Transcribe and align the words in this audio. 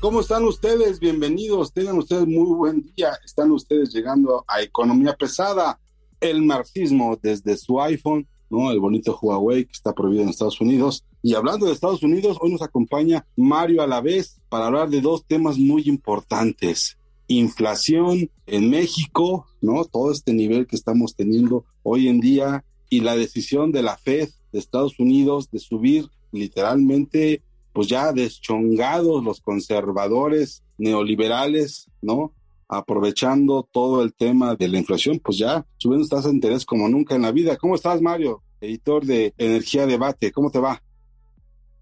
¿Cómo 0.00 0.20
están 0.20 0.44
ustedes? 0.44 1.00
Bienvenidos. 1.00 1.72
Tengan 1.72 1.96
ustedes 1.96 2.26
muy 2.26 2.54
buen 2.54 2.82
día. 2.94 3.18
Están 3.24 3.50
ustedes 3.52 3.94
llegando 3.94 4.44
a 4.46 4.60
Economía 4.60 5.14
Pesada, 5.14 5.80
el 6.20 6.42
marxismo 6.42 7.18
desde 7.22 7.56
su 7.56 7.80
iPhone, 7.80 8.28
¿no? 8.50 8.70
El 8.70 8.80
bonito 8.80 9.18
Huawei 9.20 9.64
que 9.64 9.72
está 9.72 9.94
prohibido 9.94 10.24
en 10.24 10.28
Estados 10.28 10.60
Unidos. 10.60 11.06
Y 11.22 11.34
hablando 11.34 11.64
de 11.64 11.72
Estados 11.72 12.02
Unidos, 12.02 12.36
hoy 12.42 12.52
nos 12.52 12.60
acompaña 12.60 13.26
Mario 13.34 13.80
Alavés 13.80 14.40
para 14.50 14.66
hablar 14.66 14.90
de 14.90 15.00
dos 15.00 15.24
temas 15.26 15.56
muy 15.56 15.84
importantes. 15.86 16.98
Inflación 17.28 18.30
en 18.46 18.70
México, 18.70 19.46
¿no? 19.60 19.84
Todo 19.84 20.12
este 20.12 20.32
nivel 20.32 20.66
que 20.66 20.76
estamos 20.76 21.14
teniendo 21.14 21.64
hoy 21.82 22.08
en 22.08 22.20
día 22.20 22.64
y 22.90 23.00
la 23.00 23.16
decisión 23.16 23.72
de 23.72 23.82
la 23.82 23.96
Fed 23.96 24.28
de 24.52 24.58
Estados 24.58 24.98
Unidos 24.98 25.50
de 25.50 25.58
subir 25.58 26.06
literalmente 26.32 27.42
pues 27.72 27.88
ya 27.88 28.12
deschongados 28.12 29.24
los 29.24 29.40
conservadores 29.40 30.62
neoliberales, 30.78 31.90
¿no? 32.00 32.32
Aprovechando 32.68 33.68
todo 33.70 34.02
el 34.02 34.14
tema 34.14 34.54
de 34.54 34.68
la 34.68 34.78
inflación, 34.78 35.20
pues 35.22 35.38
ya 35.38 35.66
subiendo 35.76 36.06
tasas 36.06 36.26
de 36.26 36.36
interés 36.36 36.64
como 36.64 36.88
nunca 36.88 37.16
en 37.16 37.22
la 37.22 37.32
vida. 37.32 37.56
¿Cómo 37.56 37.74
estás, 37.74 38.00
Mario? 38.00 38.42
Editor 38.60 39.04
de 39.04 39.34
Energía 39.38 39.86
Debate, 39.86 40.30
¿cómo 40.30 40.50
te 40.50 40.60
va? 40.60 40.82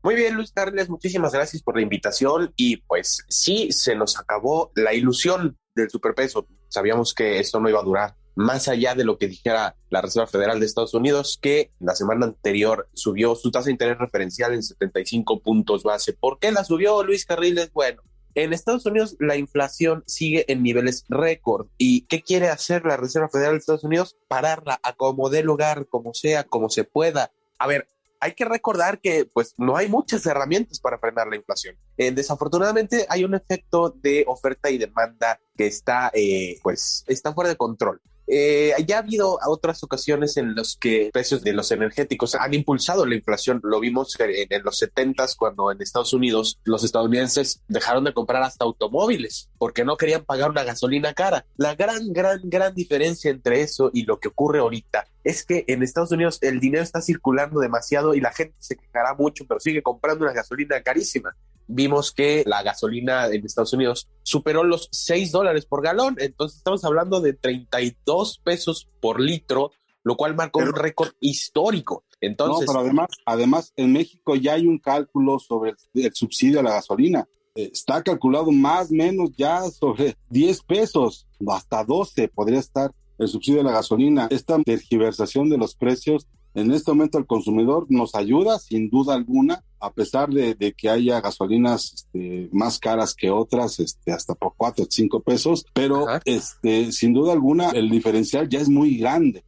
Muy 0.03 0.17
bien, 0.17 0.35
Luis 0.35 0.51
Carles, 0.51 0.89
muchísimas 0.89 1.33
gracias 1.33 1.63
por 1.63 1.77
la 1.77 1.83
invitación 1.83 2.53
y 2.57 2.79
pues 2.79 3.25
sí, 3.29 3.71
se 3.71 3.95
nos 3.95 4.19
acabó 4.19 4.73
la 4.75 4.95
ilusión 4.95 5.57
del 5.77 5.91
superpeso. 5.91 6.47
Sabíamos 6.69 7.15
que 7.15 7.39
esto 7.39 7.61
no 7.61 7.69
iba 7.69 7.79
a 7.79 7.85
durar 7.85 8.17
más 8.35 8.67
allá 8.67 8.95
de 8.95 9.05
lo 9.05 9.19
que 9.19 9.29
dijera 9.29 9.77
la 9.91 10.01
Reserva 10.01 10.27
Federal 10.27 10.59
de 10.59 10.67
Estados 10.67 10.95
Unidos, 10.95 11.39
que 11.41 11.71
la 11.79 11.95
semana 11.95 12.27
anterior 12.27 12.89
subió 12.95 13.35
su 13.35 13.51
tasa 13.51 13.67
de 13.67 13.73
interés 13.73 13.99
referencial 13.99 14.55
en 14.55 14.63
75 14.63 15.41
puntos 15.41 15.83
base. 15.83 16.15
¿Por 16.15 16.39
qué 16.39 16.51
la 16.51 16.65
subió 16.65 17.05
Luis 17.05 17.25
Carriles? 17.25 17.73
Bueno, 17.73 18.03
en 18.35 18.53
Estados 18.53 18.87
Unidos 18.87 19.17
la 19.21 19.37
inflación 19.37 20.03
sigue 20.07 20.51
en 20.51 20.63
niveles 20.63 21.05
récord. 21.09 21.69
¿Y 21.77 22.03
qué 22.07 22.23
quiere 22.23 22.49
hacer 22.49 22.85
la 22.85 22.97
Reserva 22.97 23.29
Federal 23.29 23.53
de 23.53 23.59
Estados 23.59 23.85
Unidos? 23.85 24.17
Pararla 24.29 24.81
a 24.83 24.95
como 24.95 25.29
lugar, 25.29 25.87
como 25.89 26.15
sea, 26.15 26.45
como 26.45 26.71
se 26.71 26.85
pueda. 26.85 27.31
A 27.59 27.67
ver, 27.67 27.87
hay 28.23 28.35
que 28.35 28.45
recordar 28.45 29.01
que 29.01 29.25
pues 29.25 29.53
no 29.59 29.77
hay 29.77 29.89
muchas 29.89 30.25
herramientas 30.27 30.79
para 30.79 30.97
frenar 30.97 31.27
la 31.27 31.35
inflación. 31.35 31.77
Eh, 31.97 32.13
desafortunadamente 32.13 33.05
hay 33.09 33.25
un 33.25 33.35
efecto 33.35 33.91
de 33.91 34.25
oferta 34.29 34.71
y 34.71 34.79
demanda 34.79 35.41
que 35.57 35.67
está 35.67 36.09
eh, 36.15 36.61
pues 36.63 37.05
está 37.09 37.35
fuera 37.35 37.51
de 37.51 37.57
control. 37.57 38.01
Eh, 38.27 38.73
ya 38.87 38.97
ha 38.97 38.99
habido 39.01 39.39
otras 39.47 39.83
ocasiones 39.83 40.37
en 40.37 40.55
las 40.55 40.77
que 40.77 41.11
precios 41.13 41.43
de 41.43 41.53
los 41.53 41.71
energéticos 41.71 42.35
han 42.35 42.55
impulsado 42.55 43.05
la 43.07 43.15
inflación. 43.15 43.61
Lo 43.63 43.81
vimos 43.81 44.17
en, 44.19 44.63
los 44.63 44.79
70 44.79 45.27
cuando 45.37 45.71
en 45.71 45.81
Estados 45.81 46.13
Unidos 46.13 46.59
los 46.65 46.85
estadounidenses 46.85 47.63
dejaron 47.69 48.05
de 48.05 48.15
comprar 48.15 48.43
hasta 48.43 48.65
automóviles 48.65 49.51
porque 49.59 49.85
no 49.85 49.97
querían 49.97 50.25
pagar 50.25 50.51
una 50.51 50.65
gasolina 50.65 51.15
cara. 51.15 51.45
La 51.57 51.75
gran, 51.75 52.13
gran, 52.13 52.41
gran 52.45 52.75
diferencia 52.75 53.31
entre 53.31 53.63
eso 53.63 53.91
y 53.93 54.05
lo 54.05 54.19
que 54.19 54.29
ocurre 54.29 54.61
ahorita 54.61 55.07
es 55.25 55.45
que 55.45 55.65
en 55.69 55.83
Estados 55.83 56.13
Unidos 56.13 56.39
el 56.41 56.61
dinero 56.61 56.83
está 56.83 57.01
circulando 57.01 57.61
demasiado 57.61 58.15
y 58.15 58.21
la 58.21 58.33
gente 58.33 58.55
se 58.59 58.77
quejará 58.77 59.15
mucho, 59.15 59.45
pero 59.47 59.61
sigue 59.61 59.83
comprando 59.83 60.25
una 60.25 60.33
gasolina 60.33 60.81
carísima 60.83 61.37
vimos 61.67 62.13
que 62.13 62.43
la 62.47 62.63
gasolina 62.63 63.27
en 63.27 63.45
Estados 63.45 63.73
Unidos 63.73 64.09
superó 64.23 64.65
los 64.65 64.89
6 64.93 65.33
dólares 65.33 65.67
por 65.67 65.83
galón. 65.83 66.17
Entonces 66.19 66.59
estamos 66.59 66.85
hablando 66.85 67.21
de 67.21 67.35
32 67.35 68.41
pesos 68.45 68.89
por 69.01 69.21
litro, 69.21 69.73
lo 70.03 70.17
cual 70.17 70.35
marcó 70.35 70.61
un 70.61 70.75
récord 70.75 71.13
histórico. 71.21 72.05
Entonces, 72.21 72.67
no, 72.67 72.73
pero 72.73 72.85
además, 72.85 73.09
además 73.27 73.73
en 73.77 73.93
México 73.93 74.37
ya 74.37 74.55
hay 74.55 74.67
un 74.67 74.79
cálculo 74.79 75.39
sobre 75.39 75.75
el, 75.95 76.15
subsidio 76.15 76.61
a 76.61 76.63
la 76.63 76.71
gasolina. 76.73 77.29
Eh, 77.55 77.71
está 77.73 78.03
calculado 78.03 78.51
más 78.53 78.91
o 78.91 78.95
menos 78.95 79.31
ya 79.37 79.63
sobre 79.71 80.17
10 80.31 80.63
pesos, 80.63 81.27
hasta 81.49 81.85
12 81.85 82.29
podría 82.29 82.61
estar 82.61 82.93
el 83.19 83.29
subsidio 83.29 83.61
a 83.61 83.65
la 83.65 83.73
gasolina. 83.73 84.29
Esta 84.31 84.59
tergiversación 84.63 85.51
de 85.51 85.59
los 85.59 85.75
precios 85.75 86.27
en 86.55 86.71
este 86.73 86.91
momento 86.91 87.19
el 87.19 87.27
consumidor 87.27 87.87
nos 87.89 88.15
ayuda 88.15 88.59
sin 88.59 88.91
duda 88.91 89.15
alguna, 89.15 89.65
a 89.81 89.93
pesar 89.93 90.29
de, 90.29 90.75
que 90.77 90.89
haya 90.89 91.21
gasolinas 91.21 91.93
este, 91.95 92.49
más 92.53 92.79
caras 92.79 93.15
que 93.15 93.31
otras, 93.31 93.81
este, 93.81 94.13
hasta 94.13 94.35
por 94.35 94.55
cuatro 94.57 94.85
o 94.85 94.89
cinco 94.91 95.21
pesos, 95.21 95.65
pero 95.73 96.07
este, 96.25 96.93
sin 96.93 97.15
duda 97.15 97.33
alguna 97.33 97.71
el 97.71 97.89
diferencial 97.89 98.49
ya 98.49 98.61
es 98.61 98.69
muy 98.69 98.97
grande. 98.99 99.45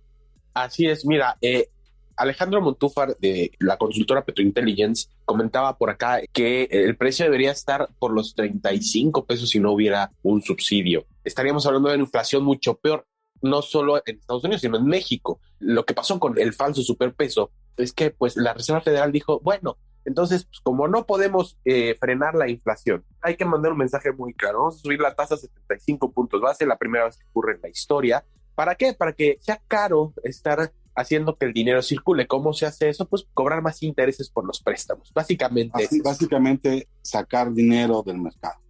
Así 0.54 0.86
es, 0.86 1.04
mira, 1.04 1.36
eh, 1.40 1.68
Alejandro 2.16 2.60
Montúfar 2.60 3.16
de 3.18 3.50
la 3.58 3.76
consultora 3.76 4.24
Petrointelligence 4.24 5.08
comentaba 5.24 5.76
por 5.76 5.90
acá 5.90 6.20
que 6.32 6.68
el 6.70 6.96
precio 6.96 7.24
debería 7.24 7.50
estar 7.50 7.88
por 7.98 8.12
los 8.12 8.34
35 8.34 9.24
pesos 9.24 9.50
si 9.50 9.60
no 9.60 9.72
hubiera 9.72 10.10
un 10.22 10.42
subsidio. 10.42 11.06
Estaríamos 11.24 11.66
hablando 11.66 11.88
de 11.88 11.96
una 11.96 12.04
inflación 12.04 12.44
mucho 12.44 12.76
peor 12.76 13.06
no 13.44 13.62
solo 13.62 14.02
en 14.06 14.16
Estados 14.16 14.42
Unidos, 14.44 14.62
sino 14.62 14.78
en 14.78 14.86
México. 14.86 15.38
Lo 15.58 15.84
que 15.84 15.94
pasó 15.94 16.18
con 16.18 16.38
el 16.38 16.54
falso 16.54 16.82
superpeso 16.82 17.50
es 17.76 17.92
que 17.92 18.10
pues 18.10 18.36
la 18.36 18.54
Reserva 18.54 18.80
Federal 18.80 19.12
dijo, 19.12 19.40
bueno, 19.40 19.76
entonces, 20.06 20.44
pues, 20.44 20.60
como 20.60 20.88
no 20.88 21.06
podemos 21.06 21.58
eh, 21.64 21.94
frenar 21.98 22.34
la 22.34 22.48
inflación, 22.48 23.04
hay 23.20 23.36
que 23.36 23.44
mandar 23.44 23.72
un 23.72 23.78
mensaje 23.78 24.12
muy 24.12 24.34
claro. 24.34 24.60
Vamos 24.60 24.76
a 24.76 24.80
subir 24.80 25.00
la 25.00 25.14
tasa 25.14 25.34
a 25.34 25.38
75 25.38 26.12
puntos 26.12 26.40
base, 26.40 26.66
la 26.66 26.76
primera 26.76 27.04
vez 27.04 27.18
que 27.18 27.26
ocurre 27.30 27.54
en 27.54 27.62
la 27.62 27.68
historia. 27.68 28.24
¿Para 28.54 28.74
qué? 28.74 28.94
Para 28.94 29.12
que 29.12 29.38
sea 29.40 29.60
caro 29.66 30.12
estar 30.22 30.72
haciendo 30.94 31.36
que 31.36 31.46
el 31.46 31.52
dinero 31.52 31.82
circule. 31.82 32.26
¿Cómo 32.26 32.52
se 32.52 32.66
hace 32.66 32.88
eso? 32.88 33.06
Pues 33.08 33.26
cobrar 33.34 33.62
más 33.62 33.82
intereses 33.82 34.30
por 34.30 34.46
los 34.46 34.62
préstamos. 34.62 35.12
Básicamente. 35.12 35.88
básicamente 36.02 36.88
sacar 37.02 37.52
dinero 37.52 38.02
del 38.02 38.18
mercado. 38.18 38.63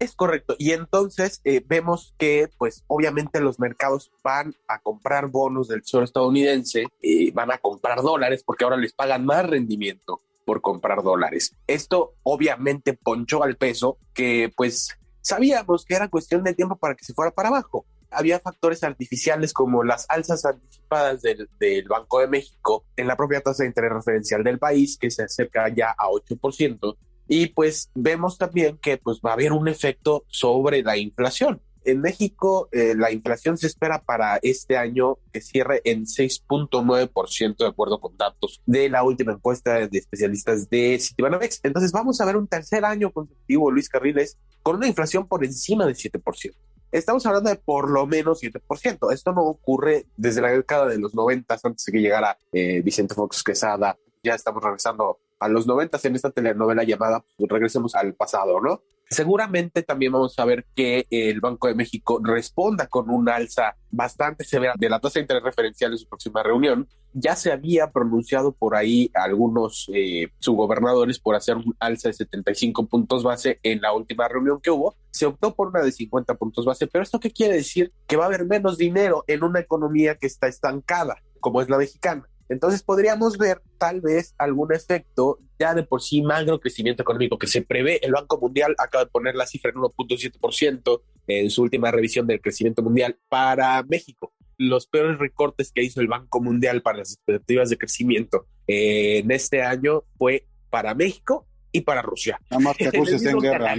Es 0.00 0.14
correcto. 0.14 0.56
Y 0.58 0.72
entonces 0.72 1.42
eh, 1.44 1.62
vemos 1.66 2.14
que, 2.16 2.48
pues, 2.56 2.84
obviamente 2.86 3.38
los 3.38 3.60
mercados 3.60 4.10
van 4.24 4.54
a 4.66 4.80
comprar 4.80 5.26
bonos 5.26 5.68
del 5.68 5.82
Tesoro 5.82 6.04
estadounidense, 6.04 6.86
y 7.02 7.30
van 7.32 7.52
a 7.52 7.58
comprar 7.58 8.00
dólares 8.00 8.42
porque 8.44 8.64
ahora 8.64 8.78
les 8.78 8.94
pagan 8.94 9.26
más 9.26 9.46
rendimiento 9.46 10.22
por 10.46 10.62
comprar 10.62 11.02
dólares. 11.02 11.54
Esto 11.66 12.14
obviamente 12.22 12.94
ponchó 12.94 13.42
al 13.42 13.56
peso 13.56 13.98
que, 14.14 14.50
pues, 14.56 14.96
sabíamos 15.20 15.84
que 15.84 15.96
era 15.96 16.08
cuestión 16.08 16.44
de 16.44 16.54
tiempo 16.54 16.76
para 16.76 16.94
que 16.94 17.04
se 17.04 17.12
fuera 17.12 17.30
para 17.30 17.50
abajo. 17.50 17.84
Había 18.10 18.40
factores 18.40 18.82
artificiales 18.82 19.52
como 19.52 19.84
las 19.84 20.06
alzas 20.08 20.46
anticipadas 20.46 21.20
del, 21.20 21.46
del 21.60 21.86
Banco 21.86 22.20
de 22.20 22.26
México 22.26 22.86
en 22.96 23.06
la 23.06 23.16
propia 23.16 23.42
tasa 23.42 23.64
de 23.64 23.68
interés 23.68 23.92
referencial 23.92 24.42
del 24.42 24.58
país, 24.58 24.96
que 24.96 25.10
se 25.10 25.24
acerca 25.24 25.68
ya 25.68 25.90
a 25.90 26.08
8%, 26.08 26.96
y 27.32 27.46
pues 27.46 27.90
vemos 27.94 28.38
también 28.38 28.76
que 28.78 28.98
pues 28.98 29.20
va 29.24 29.30
a 29.30 29.34
haber 29.34 29.52
un 29.52 29.68
efecto 29.68 30.24
sobre 30.26 30.82
la 30.82 30.96
inflación. 30.96 31.62
En 31.84 32.00
México, 32.00 32.68
eh, 32.72 32.94
la 32.96 33.12
inflación 33.12 33.56
se 33.56 33.68
espera 33.68 34.02
para 34.02 34.40
este 34.42 34.76
año 34.76 35.16
que 35.32 35.40
cierre 35.40 35.80
en 35.84 36.06
6.9% 36.06 37.56
de 37.56 37.68
acuerdo 37.68 38.00
con 38.00 38.16
datos 38.16 38.60
de 38.66 38.88
la 38.88 39.04
última 39.04 39.32
encuesta 39.32 39.86
de 39.86 39.96
especialistas 39.96 40.68
de 40.68 40.98
Citibanamex. 41.00 41.60
Entonces 41.62 41.92
vamos 41.92 42.20
a 42.20 42.24
ver 42.24 42.36
un 42.36 42.48
tercer 42.48 42.84
año 42.84 43.12
consecutivo, 43.12 43.70
Luis 43.70 43.88
Carriles, 43.88 44.36
con 44.64 44.74
una 44.74 44.88
inflación 44.88 45.28
por 45.28 45.44
encima 45.44 45.86
del 45.86 45.94
7%. 45.94 46.52
Estamos 46.90 47.24
hablando 47.26 47.48
de 47.48 47.56
por 47.56 47.92
lo 47.92 48.08
menos 48.08 48.42
7%. 48.42 49.12
Esto 49.12 49.32
no 49.32 49.42
ocurre 49.42 50.06
desde 50.16 50.40
la 50.40 50.48
década 50.48 50.86
de 50.86 50.98
los 50.98 51.14
90, 51.14 51.60
antes 51.62 51.84
de 51.84 51.92
que 51.92 52.00
llegara 52.00 52.36
eh, 52.52 52.82
Vicente 52.82 53.14
Fox 53.14 53.44
Quesada. 53.44 53.96
Ya 54.20 54.34
estamos 54.34 54.64
regresando 54.64 55.20
a 55.40 55.48
los 55.48 55.66
90 55.66 55.98
en 56.04 56.14
esta 56.14 56.30
telenovela 56.30 56.84
llamada 56.84 57.24
pues, 57.36 57.50
Regresemos 57.50 57.94
al 57.94 58.14
pasado, 58.14 58.60
¿no? 58.60 58.82
Seguramente 59.12 59.82
también 59.82 60.12
vamos 60.12 60.38
a 60.38 60.44
ver 60.44 60.66
que 60.76 61.04
el 61.10 61.40
Banco 61.40 61.66
de 61.66 61.74
México 61.74 62.20
responda 62.22 62.86
con 62.86 63.10
un 63.10 63.28
alza 63.28 63.74
bastante 63.90 64.44
severa 64.44 64.74
de 64.78 64.88
la 64.88 65.00
tasa 65.00 65.18
de 65.18 65.22
interés 65.22 65.42
referencial 65.42 65.90
en 65.90 65.98
su 65.98 66.08
próxima 66.08 66.44
reunión. 66.44 66.88
Ya 67.12 67.34
se 67.34 67.50
había 67.50 67.90
pronunciado 67.90 68.52
por 68.52 68.76
ahí 68.76 69.10
algunos 69.14 69.90
eh, 69.92 70.28
subgobernadores 70.38 71.18
por 71.18 71.34
hacer 71.34 71.56
un 71.56 71.74
alza 71.80 72.08
de 72.08 72.12
75 72.12 72.86
puntos 72.86 73.24
base 73.24 73.58
en 73.64 73.80
la 73.80 73.92
última 73.92 74.28
reunión 74.28 74.60
que 74.60 74.70
hubo. 74.70 74.94
Se 75.10 75.26
optó 75.26 75.56
por 75.56 75.68
una 75.68 75.82
de 75.82 75.90
50 75.90 76.36
puntos 76.36 76.64
base, 76.64 76.86
pero 76.86 77.02
¿esto 77.02 77.18
qué 77.18 77.32
quiere 77.32 77.54
decir? 77.54 77.92
Que 78.06 78.16
va 78.16 78.24
a 78.24 78.28
haber 78.28 78.46
menos 78.46 78.78
dinero 78.78 79.24
en 79.26 79.42
una 79.42 79.58
economía 79.58 80.14
que 80.14 80.28
está 80.28 80.46
estancada, 80.46 81.16
como 81.40 81.60
es 81.60 81.68
la 81.68 81.78
mexicana. 81.78 82.29
Entonces 82.50 82.82
podríamos 82.82 83.38
ver 83.38 83.62
tal 83.78 84.00
vez 84.00 84.34
algún 84.36 84.74
efecto 84.74 85.38
ya 85.58 85.72
de 85.72 85.84
por 85.84 86.02
sí 86.02 86.20
magro 86.20 86.60
crecimiento 86.60 87.02
económico 87.02 87.38
que 87.38 87.46
se 87.46 87.62
prevé. 87.62 88.04
El 88.04 88.12
Banco 88.12 88.40
Mundial 88.40 88.74
acaba 88.76 89.04
de 89.04 89.10
poner 89.10 89.36
la 89.36 89.46
cifra 89.46 89.70
en 89.70 89.76
1.7% 89.76 91.00
en 91.28 91.50
su 91.50 91.62
última 91.62 91.92
revisión 91.92 92.26
del 92.26 92.40
crecimiento 92.40 92.82
mundial 92.82 93.16
para 93.28 93.80
México. 93.84 94.32
Los 94.58 94.88
peores 94.88 95.18
recortes 95.18 95.70
que 95.72 95.84
hizo 95.84 96.00
el 96.00 96.08
Banco 96.08 96.42
Mundial 96.42 96.82
para 96.82 96.98
las 96.98 97.12
expectativas 97.12 97.70
de 97.70 97.78
crecimiento 97.78 98.46
en 98.66 99.30
este 99.30 99.62
año 99.62 100.02
fue 100.18 100.46
para 100.70 100.94
México 100.94 101.46
y 101.70 101.82
para 101.82 102.02
Rusia. 102.02 102.40
Nada 102.50 102.60
más 102.64 102.76
que 102.76 102.84
en 102.92 103.38
guerra. 103.38 103.76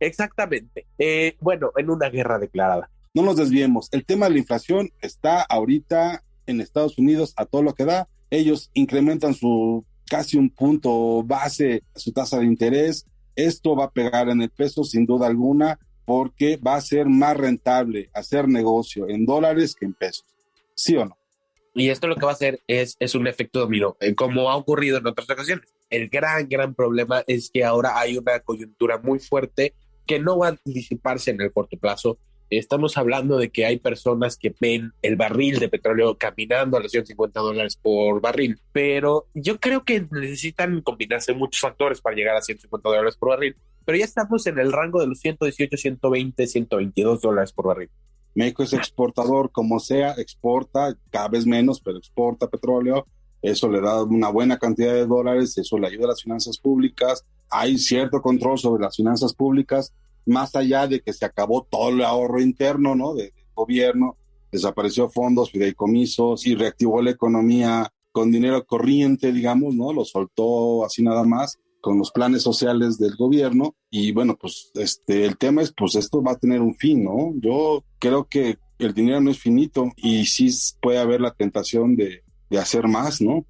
Exactamente. 0.00 0.86
Eh, 0.98 1.36
bueno, 1.40 1.70
en 1.76 1.90
una 1.90 2.08
guerra 2.08 2.38
declarada. 2.38 2.90
No 3.14 3.22
nos 3.22 3.36
desviemos. 3.36 3.88
El 3.92 4.04
tema 4.04 4.26
de 4.26 4.32
la 4.32 4.38
inflación 4.38 4.90
está 5.00 5.42
ahorita 5.42 6.22
en 6.46 6.60
Estados 6.60 6.98
Unidos 6.98 7.32
a 7.36 7.46
todo 7.46 7.62
lo 7.62 7.74
que 7.74 7.84
da. 7.84 8.08
Ellos 8.30 8.70
incrementan 8.74 9.34
su 9.34 9.84
casi 10.08 10.36
un 10.36 10.50
punto 10.50 11.22
base 11.22 11.82
su 11.94 12.12
tasa 12.12 12.38
de 12.38 12.46
interés. 12.46 13.06
Esto 13.34 13.76
va 13.76 13.84
a 13.84 13.90
pegar 13.90 14.28
en 14.28 14.42
el 14.42 14.50
peso 14.50 14.84
sin 14.84 15.06
duda 15.06 15.26
alguna 15.26 15.78
porque 16.04 16.56
va 16.56 16.76
a 16.76 16.80
ser 16.80 17.06
más 17.06 17.36
rentable 17.36 18.10
hacer 18.14 18.48
negocio 18.48 19.08
en 19.08 19.26
dólares 19.26 19.74
que 19.74 19.86
en 19.86 19.94
pesos. 19.94 20.24
¿Sí 20.74 20.96
o 20.96 21.04
no? 21.04 21.16
Y 21.74 21.90
esto 21.90 22.06
lo 22.06 22.16
que 22.16 22.24
va 22.24 22.30
a 22.30 22.34
hacer 22.34 22.60
es, 22.66 22.96
es 23.00 23.14
un 23.14 23.26
efecto 23.26 23.58
dominó, 23.58 23.96
eh, 24.00 24.14
como 24.14 24.50
ha 24.50 24.56
ocurrido 24.56 24.96
en 24.96 25.06
otras 25.06 25.28
ocasiones. 25.28 25.66
El 25.90 26.08
gran, 26.08 26.48
gran 26.48 26.74
problema 26.74 27.22
es 27.26 27.50
que 27.50 27.64
ahora 27.64 27.98
hay 27.98 28.16
una 28.16 28.40
coyuntura 28.40 28.98
muy 28.98 29.18
fuerte 29.18 29.74
que 30.06 30.18
no 30.18 30.38
va 30.38 30.48
a 30.48 30.56
disiparse 30.64 31.32
en 31.32 31.40
el 31.42 31.52
corto 31.52 31.76
plazo 31.76 32.18
Estamos 32.48 32.96
hablando 32.96 33.38
de 33.38 33.50
que 33.50 33.66
hay 33.66 33.78
personas 33.78 34.36
que 34.36 34.54
ven 34.60 34.92
el 35.02 35.16
barril 35.16 35.58
de 35.58 35.68
petróleo 35.68 36.16
caminando 36.16 36.76
a 36.76 36.80
los 36.80 36.92
150 36.92 37.40
dólares 37.40 37.76
por 37.76 38.20
barril, 38.20 38.60
pero 38.72 39.26
yo 39.34 39.58
creo 39.58 39.84
que 39.84 40.06
necesitan 40.12 40.80
combinarse 40.80 41.34
muchos 41.34 41.60
factores 41.60 42.00
para 42.00 42.14
llegar 42.14 42.36
a 42.36 42.42
150 42.42 42.88
dólares 42.88 43.16
por 43.16 43.30
barril, 43.30 43.56
pero 43.84 43.98
ya 43.98 44.04
estamos 44.04 44.46
en 44.46 44.60
el 44.60 44.72
rango 44.72 45.00
de 45.00 45.08
los 45.08 45.18
118, 45.18 45.76
120, 45.76 46.46
122 46.46 47.20
dólares 47.20 47.52
por 47.52 47.66
barril. 47.66 47.90
México 48.36 48.62
es 48.62 48.74
exportador, 48.74 49.50
como 49.50 49.80
sea, 49.80 50.12
exporta 50.12 50.96
cada 51.10 51.28
vez 51.28 51.46
menos, 51.46 51.80
pero 51.80 51.98
exporta 51.98 52.48
petróleo. 52.48 53.06
Eso 53.42 53.68
le 53.68 53.80
da 53.80 54.04
una 54.04 54.28
buena 54.28 54.58
cantidad 54.58 54.92
de 54.92 55.06
dólares, 55.06 55.56
eso 55.58 55.78
le 55.78 55.88
ayuda 55.88 56.04
a 56.04 56.08
las 56.08 56.22
finanzas 56.22 56.58
públicas. 56.58 57.24
Hay 57.48 57.78
cierto 57.78 58.20
control 58.20 58.58
sobre 58.58 58.82
las 58.82 58.96
finanzas 58.96 59.34
públicas 59.34 59.92
más 60.26 60.54
allá 60.56 60.86
de 60.86 61.00
que 61.00 61.12
se 61.12 61.24
acabó 61.24 61.66
todo 61.70 61.90
el 61.90 62.02
ahorro 62.04 62.40
interno, 62.40 62.94
¿no? 62.94 63.14
del 63.14 63.32
gobierno, 63.54 64.16
desapareció 64.52 65.08
fondos, 65.08 65.50
fideicomisos 65.50 66.46
y 66.46 66.54
reactivó 66.54 67.02
la 67.02 67.10
economía 67.10 67.92
con 68.12 68.30
dinero 68.30 68.64
corriente, 68.64 69.32
digamos, 69.32 69.74
¿no? 69.74 69.92
Lo 69.92 70.04
soltó 70.04 70.84
así 70.84 71.02
nada 71.02 71.22
más 71.24 71.58
con 71.80 71.98
los 71.98 72.10
planes 72.10 72.42
sociales 72.42 72.98
del 72.98 73.14
gobierno 73.14 73.76
y 73.90 74.12
bueno, 74.12 74.36
pues 74.36 74.70
este 74.74 75.24
el 75.24 75.36
tema 75.36 75.62
es 75.62 75.72
pues 75.72 75.94
esto 75.94 76.22
va 76.22 76.32
a 76.32 76.38
tener 76.38 76.60
un 76.60 76.74
fin, 76.74 77.04
¿no? 77.04 77.32
Yo 77.36 77.84
creo 77.98 78.24
que 78.24 78.58
el 78.78 78.94
dinero 78.94 79.20
no 79.20 79.30
es 79.30 79.38
finito 79.38 79.92
y 79.96 80.26
sí 80.26 80.48
puede 80.80 80.98
haber 80.98 81.20
la 81.20 81.32
tentación 81.34 81.94
de, 81.94 82.24
de 82.50 82.58
hacer 82.58 82.88
más, 82.88 83.20
¿no? 83.20 83.46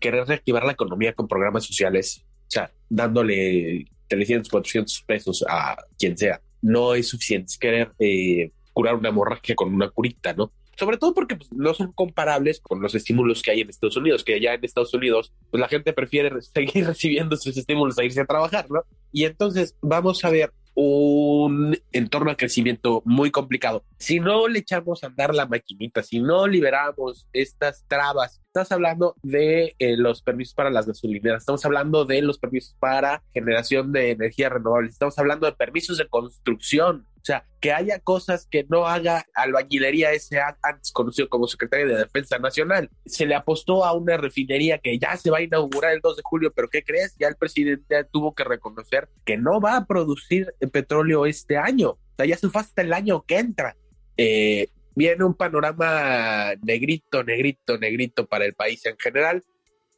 Querer 0.00 0.26
reactivar 0.26 0.64
la 0.64 0.72
economía 0.72 1.14
con 1.14 1.26
programas 1.26 1.64
sociales, 1.64 2.24
o 2.42 2.50
sea, 2.50 2.70
dándole 2.88 3.86
300, 4.10 4.50
400 4.50 5.02
pesos 5.06 5.44
a 5.48 5.76
quien 5.98 6.18
sea, 6.18 6.42
no 6.60 6.94
es 6.94 7.08
suficiente. 7.08 7.54
Querer 7.58 7.92
eh, 7.98 8.50
curar 8.72 8.96
una 8.96 9.08
hemorragia 9.08 9.54
con 9.54 9.72
una 9.72 9.88
curita, 9.88 10.34
¿no? 10.34 10.52
Sobre 10.76 10.96
todo 10.96 11.14
porque 11.14 11.36
pues, 11.36 11.52
no 11.52 11.74
son 11.74 11.92
comparables 11.92 12.60
con 12.60 12.80
los 12.80 12.94
estímulos 12.94 13.42
que 13.42 13.50
hay 13.50 13.60
en 13.60 13.70
Estados 13.70 13.96
Unidos, 13.96 14.24
que 14.24 14.34
allá 14.34 14.54
en 14.54 14.64
Estados 14.64 14.92
Unidos, 14.94 15.32
pues 15.50 15.60
la 15.60 15.68
gente 15.68 15.92
prefiere 15.92 16.30
seguir 16.42 16.86
recibiendo 16.86 17.36
sus 17.36 17.56
estímulos 17.56 17.98
a 17.98 18.04
irse 18.04 18.20
a 18.20 18.26
trabajar, 18.26 18.70
¿no? 18.70 18.82
Y 19.12 19.24
entonces 19.24 19.74
vamos 19.80 20.24
a 20.24 20.30
ver 20.30 20.52
un 20.82 21.76
entorno 21.92 22.30
de 22.30 22.38
crecimiento 22.38 23.02
muy 23.04 23.30
complicado. 23.30 23.84
Si 23.98 24.18
no 24.18 24.48
le 24.48 24.60
echamos 24.60 25.04
a 25.04 25.08
andar 25.08 25.34
la 25.34 25.44
maquinita, 25.44 26.02
si 26.02 26.20
no 26.20 26.46
liberamos 26.46 27.28
estas 27.34 27.84
trabas, 27.86 28.40
estás 28.46 28.72
hablando 28.72 29.14
de 29.22 29.74
eh, 29.78 29.98
los 29.98 30.22
permisos 30.22 30.54
para 30.54 30.70
las 30.70 30.86
gasolineras, 30.86 31.42
estamos 31.42 31.66
hablando 31.66 32.06
de 32.06 32.22
los 32.22 32.38
permisos 32.38 32.74
para 32.80 33.22
generación 33.34 33.92
de 33.92 34.12
energía 34.12 34.48
renovable, 34.48 34.88
estamos 34.88 35.18
hablando 35.18 35.44
de 35.44 35.52
permisos 35.52 35.98
de 35.98 36.08
construcción, 36.08 37.06
o 37.20 37.24
sea, 37.24 37.44
que 37.60 37.72
haya 37.72 37.98
cosas 37.98 38.46
que 38.50 38.64
no 38.70 38.86
haga 38.86 39.26
albañilería 39.34 40.12
S.A., 40.12 40.56
antes 40.62 40.90
conocido 40.90 41.28
como 41.28 41.46
secretario 41.46 41.86
de 41.88 41.98
Defensa 41.98 42.38
Nacional. 42.38 42.88
Se 43.04 43.26
le 43.26 43.34
apostó 43.34 43.84
a 43.84 43.92
una 43.92 44.16
refinería 44.16 44.78
que 44.78 44.98
ya 44.98 45.16
se 45.18 45.30
va 45.30 45.38
a 45.38 45.42
inaugurar 45.42 45.92
el 45.92 46.00
2 46.00 46.16
de 46.16 46.22
julio, 46.24 46.52
pero 46.54 46.68
¿qué 46.68 46.82
crees? 46.82 47.14
Ya 47.18 47.28
el 47.28 47.36
presidente 47.36 48.04
tuvo 48.10 48.34
que 48.34 48.44
reconocer 48.44 49.10
que 49.26 49.36
no 49.36 49.60
va 49.60 49.76
a 49.76 49.84
producir 49.84 50.54
petróleo 50.72 51.26
este 51.26 51.58
año. 51.58 51.90
O 51.90 52.14
sea, 52.16 52.24
ya 52.24 52.38
se 52.38 52.48
fue 52.48 52.62
hasta 52.62 52.80
el 52.80 52.94
año 52.94 53.22
que 53.22 53.38
entra. 53.38 53.76
Eh, 54.16 54.68
viene 54.94 55.24
un 55.24 55.34
panorama 55.34 56.54
negrito, 56.62 57.22
negrito, 57.22 57.76
negrito 57.76 58.26
para 58.26 58.46
el 58.46 58.54
país 58.54 58.84
en 58.86 58.96
general. 58.98 59.44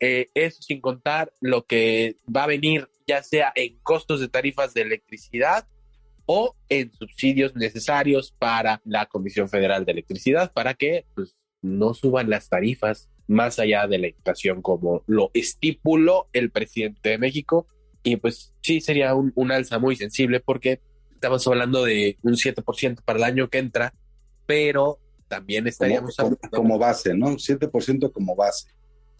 Eh, 0.01 0.31
eso 0.35 0.61
sin 0.61 0.81
contar 0.81 1.33
lo 1.41 1.65
que 1.67 2.17
va 2.35 2.43
a 2.43 2.49
venir 2.49 2.89
ya 3.07 3.23
sea 3.23 3.53
en 3.55 3.79
costos 3.83 4.21
de 4.21 4.29
tarifas 4.29 4.75
de 4.75 4.83
electricidad 4.83 5.67
o 6.35 6.57
en 6.71 6.91
subsidios 6.95 7.55
necesarios 7.55 8.35
para 8.39 8.81
la 8.87 9.05
Comisión 9.05 9.51
Federal 9.51 9.85
de 9.85 9.93
Electricidad 9.93 10.51
para 10.51 10.73
que 10.73 11.05
pues, 11.15 11.43
no 11.61 11.93
suban 11.93 12.31
las 12.31 12.49
tarifas 12.49 13.11
más 13.27 13.59
allá 13.59 13.87
de 13.87 13.99
la 13.99 14.09
inflación 14.09 14.63
como 14.63 15.05
lo 15.07 15.31
estipuló 15.35 16.29
el 16.33 16.51
presidente 16.51 17.11
de 17.11 17.19
México. 17.19 17.67
Y 18.03 18.17
pues 18.17 18.55
sí 18.63 18.81
sería 18.81 19.15
un, 19.15 19.33
un 19.35 19.53
alza 19.53 19.79
muy 19.79 19.95
sensible 19.95 20.41
porque 20.41 20.81
estamos 21.13 21.47
hablando 21.47 21.85
de 21.85 22.17
un 22.23 22.33
7% 22.33 23.03
para 23.05 23.19
el 23.19 23.25
año 23.25 23.51
que 23.51 23.59
entra, 23.59 23.93
pero 24.47 25.01
también 25.29 25.67
estaríamos 25.67 26.17
como, 26.17 26.39
como 26.51 26.79
base, 26.79 27.13
¿no? 27.15 27.33
7% 27.33 28.11
como 28.11 28.35
base. 28.35 28.69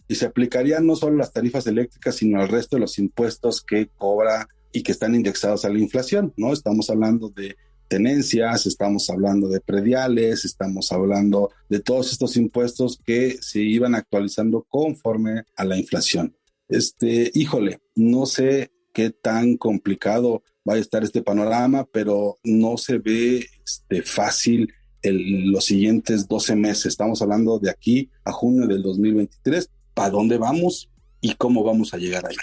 Y 0.07 0.15
se 0.15 0.25
aplicarían 0.25 0.87
no 0.87 0.95
solo 0.95 1.15
las 1.15 1.31
tarifas 1.31 1.67
eléctricas, 1.67 2.15
sino 2.15 2.41
el 2.41 2.49
resto 2.49 2.75
de 2.75 2.81
los 2.81 2.97
impuestos 2.97 3.61
que 3.61 3.87
cobra 3.87 4.47
y 4.73 4.83
que 4.83 4.91
están 4.91 5.15
indexados 5.15 5.63
a 5.63 5.69
la 5.69 5.79
inflación, 5.79 6.33
¿no? 6.35 6.51
Estamos 6.51 6.89
hablando 6.89 7.29
de 7.29 7.55
tenencias, 7.87 8.65
estamos 8.65 9.09
hablando 9.09 9.47
de 9.47 9.61
prediales, 9.61 10.45
estamos 10.45 10.91
hablando 10.91 11.51
de 11.69 11.79
todos 11.79 12.11
estos 12.11 12.35
impuestos 12.37 12.99
que 13.05 13.37
se 13.39 13.61
iban 13.61 13.93
actualizando 13.93 14.65
conforme 14.67 15.43
a 15.55 15.63
la 15.63 15.77
inflación. 15.77 16.35
Este, 16.67 17.31
híjole, 17.35 17.81
no 17.95 18.25
sé 18.25 18.71
qué 18.93 19.11
tan 19.11 19.57
complicado 19.57 20.43
va 20.67 20.73
a 20.73 20.79
estar 20.79 21.03
este 21.03 21.21
panorama, 21.21 21.85
pero 21.85 22.39
no 22.43 22.77
se 22.77 22.97
ve 22.97 23.45
este, 23.63 24.01
fácil 24.01 24.73
los 25.03 25.65
siguientes 25.65 26.27
12 26.27 26.55
meses. 26.55 26.85
Estamos 26.87 27.21
hablando 27.21 27.59
de 27.59 27.69
aquí 27.69 28.09
a 28.23 28.31
junio 28.31 28.65
del 28.67 28.81
2023. 28.81 29.69
¿Para 29.93 30.09
dónde 30.09 30.37
vamos 30.37 30.89
y 31.21 31.35
cómo 31.35 31.63
vamos 31.63 31.93
a 31.93 31.97
llegar 31.97 32.25
ahí? 32.25 32.35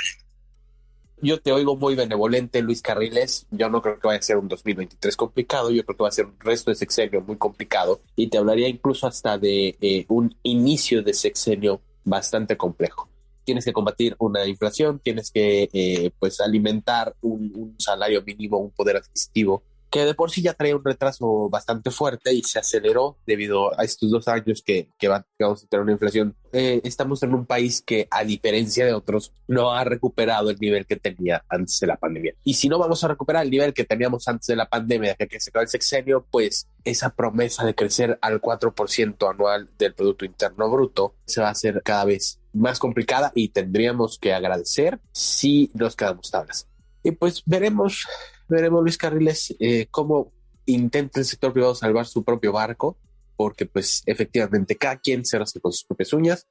Yo 1.22 1.40
te 1.40 1.52
oigo 1.52 1.76
muy 1.76 1.94
benevolente, 1.94 2.62
Luis 2.62 2.82
Carriles. 2.82 3.46
Yo 3.50 3.68
no 3.68 3.82
creo 3.82 3.98
que 3.98 4.06
vaya 4.06 4.18
a 4.18 4.22
ser 4.22 4.36
un 4.36 4.48
2023 4.48 5.16
complicado. 5.16 5.70
Yo 5.70 5.84
creo 5.84 5.96
que 5.96 6.02
va 6.02 6.08
a 6.08 6.12
ser 6.12 6.26
un 6.26 6.38
resto 6.40 6.70
de 6.70 6.74
sexenio 6.76 7.20
muy 7.20 7.36
complicado. 7.36 8.00
Y 8.16 8.28
te 8.28 8.38
hablaría 8.38 8.68
incluso 8.68 9.06
hasta 9.06 9.38
de 9.38 9.76
eh, 9.80 10.06
un 10.08 10.34
inicio 10.42 11.02
de 11.02 11.14
sexenio 11.14 11.80
bastante 12.04 12.56
complejo. 12.56 13.08
Tienes 13.44 13.64
que 13.64 13.72
combatir 13.72 14.14
una 14.18 14.46
inflación, 14.46 15.00
tienes 15.00 15.30
que 15.30 15.68
eh, 15.72 16.10
pues 16.18 16.40
alimentar 16.40 17.14
un, 17.20 17.52
un 17.54 17.74
salario 17.78 18.22
mínimo, 18.22 18.58
un 18.58 18.70
poder 18.70 18.96
adquisitivo 18.96 19.62
que 19.90 20.04
de 20.04 20.14
por 20.14 20.30
sí 20.30 20.42
ya 20.42 20.54
traía 20.54 20.76
un 20.76 20.84
retraso 20.84 21.48
bastante 21.48 21.90
fuerte 21.90 22.32
y 22.32 22.42
se 22.42 22.58
aceleró 22.58 23.18
debido 23.26 23.78
a 23.78 23.84
estos 23.84 24.10
dos 24.10 24.28
años 24.28 24.62
que, 24.64 24.88
que, 24.98 25.08
vamos 25.08 25.64
a 25.64 25.66
tener 25.66 25.82
una 25.82 25.92
inflación. 25.92 26.36
Eh, 26.52 26.80
estamos 26.84 27.22
en 27.22 27.34
un 27.34 27.44
país 27.44 27.82
que, 27.82 28.06
a 28.10 28.24
diferencia 28.24 28.86
de 28.86 28.92
otros, 28.92 29.32
no 29.48 29.72
ha 29.72 29.84
recuperado 29.84 30.50
el 30.50 30.58
nivel 30.58 30.86
que 30.86 30.96
tenía 30.96 31.44
antes 31.48 31.80
de 31.80 31.86
la 31.88 31.96
pandemia. 31.96 32.34
Y 32.44 32.54
si 32.54 32.68
no 32.68 32.78
vamos 32.78 33.02
a 33.02 33.08
recuperar 33.08 33.44
el 33.44 33.50
nivel 33.50 33.74
que 33.74 33.84
teníamos 33.84 34.28
antes 34.28 34.46
de 34.46 34.56
la 34.56 34.68
pandemia, 34.68 35.16
que, 35.16 35.26
que 35.26 35.40
se 35.40 35.50
acaba 35.50 35.64
el 35.64 35.68
sexenio, 35.68 36.24
pues 36.30 36.68
esa 36.84 37.10
promesa 37.10 37.64
de 37.64 37.74
crecer 37.74 38.18
al 38.22 38.40
4% 38.40 39.30
anual 39.30 39.68
del 39.76 39.94
Producto 39.94 40.24
Interno 40.24 40.70
Bruto 40.70 41.16
se 41.26 41.40
va 41.40 41.48
a 41.48 41.52
hacer 41.52 41.82
cada 41.84 42.04
vez 42.04 42.40
más 42.52 42.78
complicada 42.78 43.32
y 43.34 43.48
tendríamos 43.48 44.18
que 44.18 44.32
agradecer 44.32 45.00
si 45.12 45.70
nos 45.74 45.96
quedamos 45.96 46.30
tablas. 46.30 46.68
Y 47.02 47.12
pues 47.12 47.42
veremos 47.46 48.06
veremos, 48.50 48.82
Luis 48.82 48.98
Carriles, 48.98 49.54
eh, 49.58 49.86
cómo 49.90 50.32
intenta 50.66 51.20
el 51.20 51.26
sector 51.26 51.52
privado 51.52 51.74
salvar 51.74 52.06
su 52.06 52.22
propio 52.24 52.52
barco, 52.52 52.96
porque 53.36 53.66
pues 53.66 54.02
efectivamente 54.06 54.76
cada 54.76 54.98
quien 54.98 55.24
se 55.24 55.38
rasca 55.38 55.60
con 55.60 55.72
sus 55.72 55.84
propias 55.84 56.12
uñas 56.12 56.46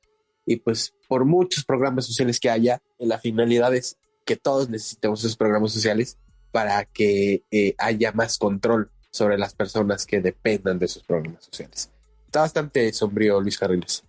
y 0.45 0.57
pues 0.57 0.93
por 1.07 1.25
muchos 1.25 1.63
programas 1.63 2.05
sociales 2.05 2.39
que 2.39 2.49
haya, 2.49 2.81
la 2.97 3.19
finalidad 3.19 3.75
es 3.75 3.97
que 4.25 4.35
todos 4.35 4.69
necesitemos 4.69 5.19
esos 5.19 5.37
programas 5.37 5.71
sociales 5.71 6.17
para 6.51 6.85
que 6.85 7.43
eh, 7.51 7.75
haya 7.77 8.11
más 8.11 8.37
control 8.37 8.91
sobre 9.11 9.37
las 9.37 9.53
personas 9.53 10.05
que 10.05 10.21
dependan 10.21 10.79
de 10.79 10.85
esos 10.85 11.03
programas 11.03 11.45
sociales. 11.45 11.91
Está 12.25 12.41
bastante 12.41 12.91
sombrío 12.93 13.39
Luis 13.39 13.57
Carriles. 13.57 14.03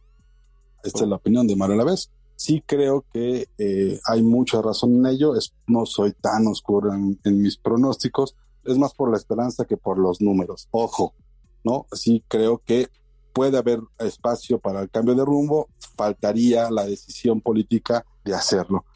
Esta 0.82 1.02
es 1.02 1.08
la 1.08 1.16
opinión 1.16 1.46
de 1.46 1.56
Manuel 1.56 1.80
Aves. 1.80 2.10
Sí 2.40 2.64
creo 2.64 3.04
que 3.12 3.48
eh, 3.58 4.00
hay 4.06 4.22
mucha 4.22 4.62
razón 4.62 4.94
en 4.96 5.12
ello. 5.12 5.34
no 5.66 5.84
soy 5.84 6.12
tan 6.12 6.46
oscuro 6.46 6.90
en, 6.94 7.18
mis 7.42 7.58
pronósticos. 7.58 8.34
Es 8.64 8.78
más 8.78 8.94
por 8.94 9.10
la 9.10 9.18
esperanza 9.18 9.66
que 9.66 9.76
por 9.76 9.98
los 9.98 10.22
números. 10.22 10.66
Ojo, 10.70 11.12
¿no? 11.64 11.84
Sí 11.92 12.24
creo 12.28 12.62
que 12.64 12.88
puede 13.34 13.58
haber 13.58 13.80
espacio 13.98 14.58
para 14.58 14.80
el 14.80 14.88
cambio 14.88 15.14
de 15.14 15.22
rumbo. 15.22 15.68
Faltaría 15.98 16.70
la 16.70 16.86
decisión 16.86 17.42
política 17.42 18.06
de 18.24 18.34
hacerlo. 18.34 18.86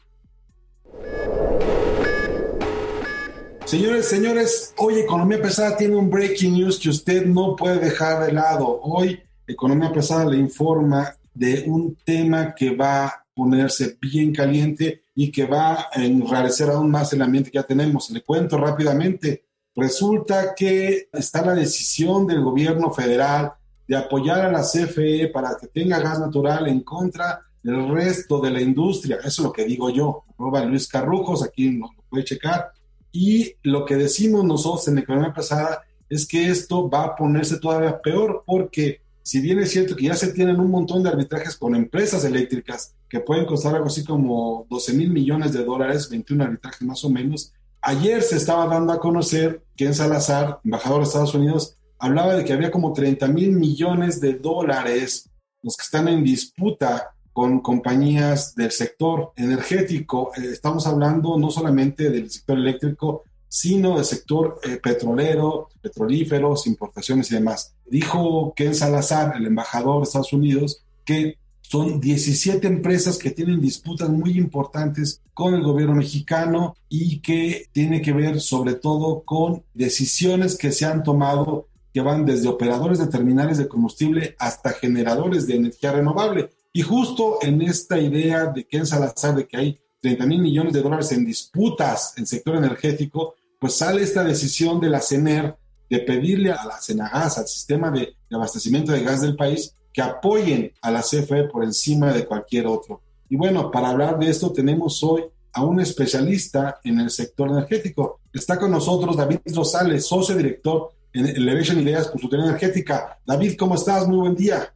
Señores, 3.65 4.07
señores, 4.07 4.73
hoy 4.79 4.95
Economía 4.95 5.39
Pesada 5.39 5.77
tiene 5.77 5.95
un 5.95 6.09
breaking 6.09 6.55
news 6.55 6.79
que 6.79 6.89
usted 6.89 7.27
no 7.27 7.55
puede 7.55 7.77
dejar 7.77 8.25
de 8.25 8.33
lado. 8.33 8.79
Hoy 8.81 9.19
Economía 9.45 9.93
Pesada 9.93 10.25
le 10.25 10.37
informa 10.37 11.15
de 11.35 11.65
un 11.67 11.95
tema 12.03 12.55
que 12.55 12.75
va 12.75 13.21
ponerse 13.35 13.97
bien 14.01 14.33
caliente 14.33 15.03
y 15.13 15.31
que 15.31 15.45
va 15.45 15.89
a 15.91 16.03
enrarecer 16.03 16.69
aún 16.69 16.89
más 16.89 17.11
el 17.13 17.21
ambiente 17.21 17.51
que 17.51 17.57
ya 17.57 17.63
tenemos. 17.63 18.09
Le 18.09 18.23
cuento 18.23 18.57
rápidamente. 18.57 19.43
Resulta 19.75 20.55
que 20.55 21.09
está 21.11 21.45
la 21.45 21.53
decisión 21.53 22.25
del 22.25 22.41
gobierno 22.41 22.91
federal 22.91 23.53
de 23.87 23.97
apoyar 23.97 24.45
a 24.45 24.51
la 24.51 24.61
CFE 24.61 25.27
para 25.27 25.57
que 25.59 25.67
tenga 25.67 25.99
gas 25.99 26.19
natural 26.19 26.67
en 26.67 26.79
contra 26.79 27.41
del 27.61 27.89
resto 27.89 28.39
de 28.39 28.51
la 28.51 28.61
industria. 28.61 29.17
Eso 29.17 29.27
es 29.27 29.39
lo 29.39 29.51
que 29.51 29.65
digo 29.65 29.89
yo. 29.89 30.23
Luis 30.65 30.87
Carrujos, 30.87 31.43
aquí 31.43 31.71
nos 31.71 31.93
lo 31.95 32.03
puede 32.09 32.23
checar. 32.23 32.71
Y 33.11 33.53
lo 33.63 33.85
que 33.85 33.95
decimos 33.95 34.45
nosotros 34.45 34.87
en 34.87 34.95
la 34.95 35.01
economía 35.01 35.33
pasada 35.33 35.83
es 36.09 36.25
que 36.25 36.47
esto 36.47 36.89
va 36.89 37.03
a 37.03 37.15
ponerse 37.15 37.57
todavía 37.57 38.01
peor 38.01 38.43
porque 38.45 39.01
si 39.23 39.41
bien 39.41 39.57
es 39.59 39.71
cierto 39.71 39.95
que 39.95 40.05
ya 40.05 40.15
se 40.15 40.33
tienen 40.33 40.59
un 40.59 40.69
montón 40.69 41.01
de 41.01 41.09
arbitrajes 41.09 41.55
con 41.55 41.75
empresas 41.75 42.23
eléctricas 42.25 42.93
que 43.15 43.21
pueden 43.21 43.45
costar 43.45 43.73
algo 43.75 43.87
así 43.87 44.03
como 44.03 44.67
12 44.69 44.91
mil 44.91 45.09
millones 45.09 45.53
de 45.53 45.63
dólares, 45.63 46.09
21 46.09 46.43
arbitrajes 46.43 46.81
más 46.81 47.01
o 47.05 47.09
menos, 47.09 47.53
ayer 47.81 48.21
se 48.21 48.35
estaba 48.35 48.67
dando 48.67 48.91
a 48.91 48.99
conocer 48.99 49.63
que 49.77 49.85
en 49.85 49.93
Salazar, 49.93 50.59
embajador 50.65 50.99
de 50.99 51.05
Estados 51.05 51.33
Unidos, 51.33 51.77
hablaba 51.97 52.35
de 52.35 52.43
que 52.43 52.51
había 52.51 52.71
como 52.71 52.91
30 52.91 53.29
mil 53.29 53.53
millones 53.53 54.19
de 54.19 54.33
dólares 54.33 55.29
los 55.63 55.77
que 55.77 55.83
están 55.83 56.09
en 56.09 56.25
disputa 56.25 57.15
con 57.31 57.61
compañías 57.61 58.53
del 58.53 58.71
sector 58.71 59.31
energético. 59.37 60.33
Eh, 60.35 60.49
estamos 60.51 60.85
hablando 60.85 61.37
no 61.37 61.49
solamente 61.51 62.09
del 62.09 62.29
sector 62.29 62.57
eléctrico, 62.57 63.23
sino 63.47 63.95
del 63.95 64.03
sector 64.03 64.59
eh, 64.61 64.75
petrolero, 64.83 65.69
petrolíferos, 65.81 66.67
importaciones 66.67 67.31
y 67.31 67.35
demás. 67.35 67.75
Dijo 67.85 68.53
Ken 68.57 68.75
Salazar, 68.75 69.37
el 69.37 69.45
embajador 69.45 69.99
de 69.99 70.03
Estados 70.03 70.33
Unidos, 70.33 70.83
que 71.05 71.37
son 71.69 71.99
17 71.99 72.67
empresas 72.67 73.17
que 73.17 73.31
tienen 73.31 73.59
disputas 73.59 74.09
muy 74.09 74.37
importantes 74.37 75.21
con 75.33 75.53
el 75.53 75.63
gobierno 75.63 75.95
mexicano 75.95 76.75
y 76.89 77.19
que 77.19 77.67
tiene 77.71 78.01
que 78.01 78.13
ver 78.13 78.39
sobre 78.39 78.75
todo 78.75 79.23
con 79.23 79.63
decisiones 79.73 80.57
que 80.57 80.71
se 80.71 80.85
han 80.85 81.03
tomado 81.03 81.67
que 81.93 82.01
van 82.01 82.25
desde 82.25 82.49
operadores 82.49 82.99
de 82.99 83.07
terminales 83.07 83.57
de 83.57 83.69
combustible 83.69 84.35
hasta 84.37 84.73
generadores 84.73 85.47
de 85.47 85.55
energía 85.55 85.93
renovable. 85.93 86.49
Y 86.73 86.81
justo 86.81 87.39
en 87.41 87.61
esta 87.61 87.97
idea 87.97 88.47
de 88.47 88.67
Ken 88.67 88.85
Salazar 88.85 89.33
de 89.33 89.47
que 89.47 89.55
hay 89.55 89.79
30 90.01 90.25
mil 90.25 90.41
millones 90.41 90.73
de 90.73 90.81
dólares 90.81 91.11
en 91.13 91.25
disputas 91.25 92.13
en 92.17 92.27
sector 92.27 92.57
energético, 92.57 93.35
pues 93.59 93.77
sale 93.77 94.03
esta 94.03 94.25
decisión 94.25 94.81
de 94.81 94.89
la 94.89 94.99
CENER 94.99 95.55
de 95.89 95.99
pedirle 95.99 96.51
a 96.51 96.65
la 96.65 96.81
CENAGAS, 96.81 97.37
al 97.37 97.47
sistema 97.47 97.89
de, 97.91 98.15
abastecimiento 98.29 98.91
de 98.91 99.01
gas 99.01 99.21
del 99.21 99.37
país, 99.37 99.73
que 99.95 100.01
apoyen 100.01 100.73
a 100.81 100.91
la 100.91 101.01
CFE 101.01 101.45
por 101.45 101.63
encima 101.63 102.11
de 102.11 102.25
cualquier 102.25 102.67
otro. 102.67 103.01
Y 103.29 103.37
bueno, 103.37 103.71
para 103.71 103.91
hablar 103.91 104.19
de 104.19 104.29
esto 104.29 104.51
tenemos 104.51 105.01
hoy 105.01 105.23
a 105.53 105.63
un 105.63 105.79
especialista 105.79 106.81
en 106.83 106.99
el 106.99 107.09
sector 107.09 107.49
energético. 107.49 108.19
Está 108.33 108.59
con 108.59 108.71
nosotros 108.71 109.15
David 109.15 109.39
Rosales, 109.55 110.05
socio 110.05 110.35
director 110.35 110.89
en 111.13 111.27
Elevation 111.27 111.79
Ideas 111.79 112.09
Consultoría 112.09 112.47
Energética. 112.47 113.17
David, 113.25 113.55
¿cómo 113.57 113.75
estás? 113.75 114.05
Muy 114.05 114.17
buen 114.17 114.35
día. 114.35 114.69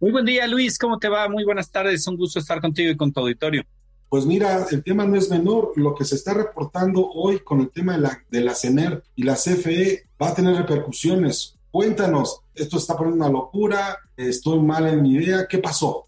Muy 0.00 0.10
buen 0.10 0.24
día, 0.24 0.46
Luis. 0.46 0.78
¿Cómo 0.78 0.98
te 0.98 1.10
va? 1.10 1.28
Muy 1.28 1.44
buenas 1.44 1.70
tardes. 1.70 2.06
Un 2.06 2.16
gusto 2.16 2.38
estar 2.38 2.62
contigo 2.62 2.90
y 2.90 2.96
con 2.96 3.12
tu 3.12 3.20
auditorio. 3.20 3.62
Pues 4.08 4.24
mira, 4.24 4.64
el 4.70 4.82
tema 4.82 5.04
no 5.04 5.16
es 5.16 5.28
menor. 5.28 5.72
Lo 5.76 5.94
que 5.94 6.06
se 6.06 6.14
está 6.14 6.32
reportando 6.32 7.06
hoy 7.10 7.40
con 7.40 7.60
el 7.60 7.70
tema 7.70 7.92
de 7.92 7.98
la, 7.98 8.24
de 8.30 8.40
la 8.40 8.54
CENER 8.54 9.02
y 9.16 9.24
la 9.24 9.34
CFE 9.34 10.06
va 10.20 10.28
a 10.28 10.34
tener 10.34 10.56
repercusiones. 10.56 11.53
Cuéntanos, 11.74 12.40
esto 12.54 12.78
está 12.78 12.96
poniendo 12.96 13.24
una 13.24 13.32
locura, 13.32 13.98
estoy 14.16 14.60
mal 14.60 14.86
en 14.86 15.02
mi 15.02 15.14
idea, 15.14 15.48
¿qué 15.50 15.58
pasó? 15.58 16.06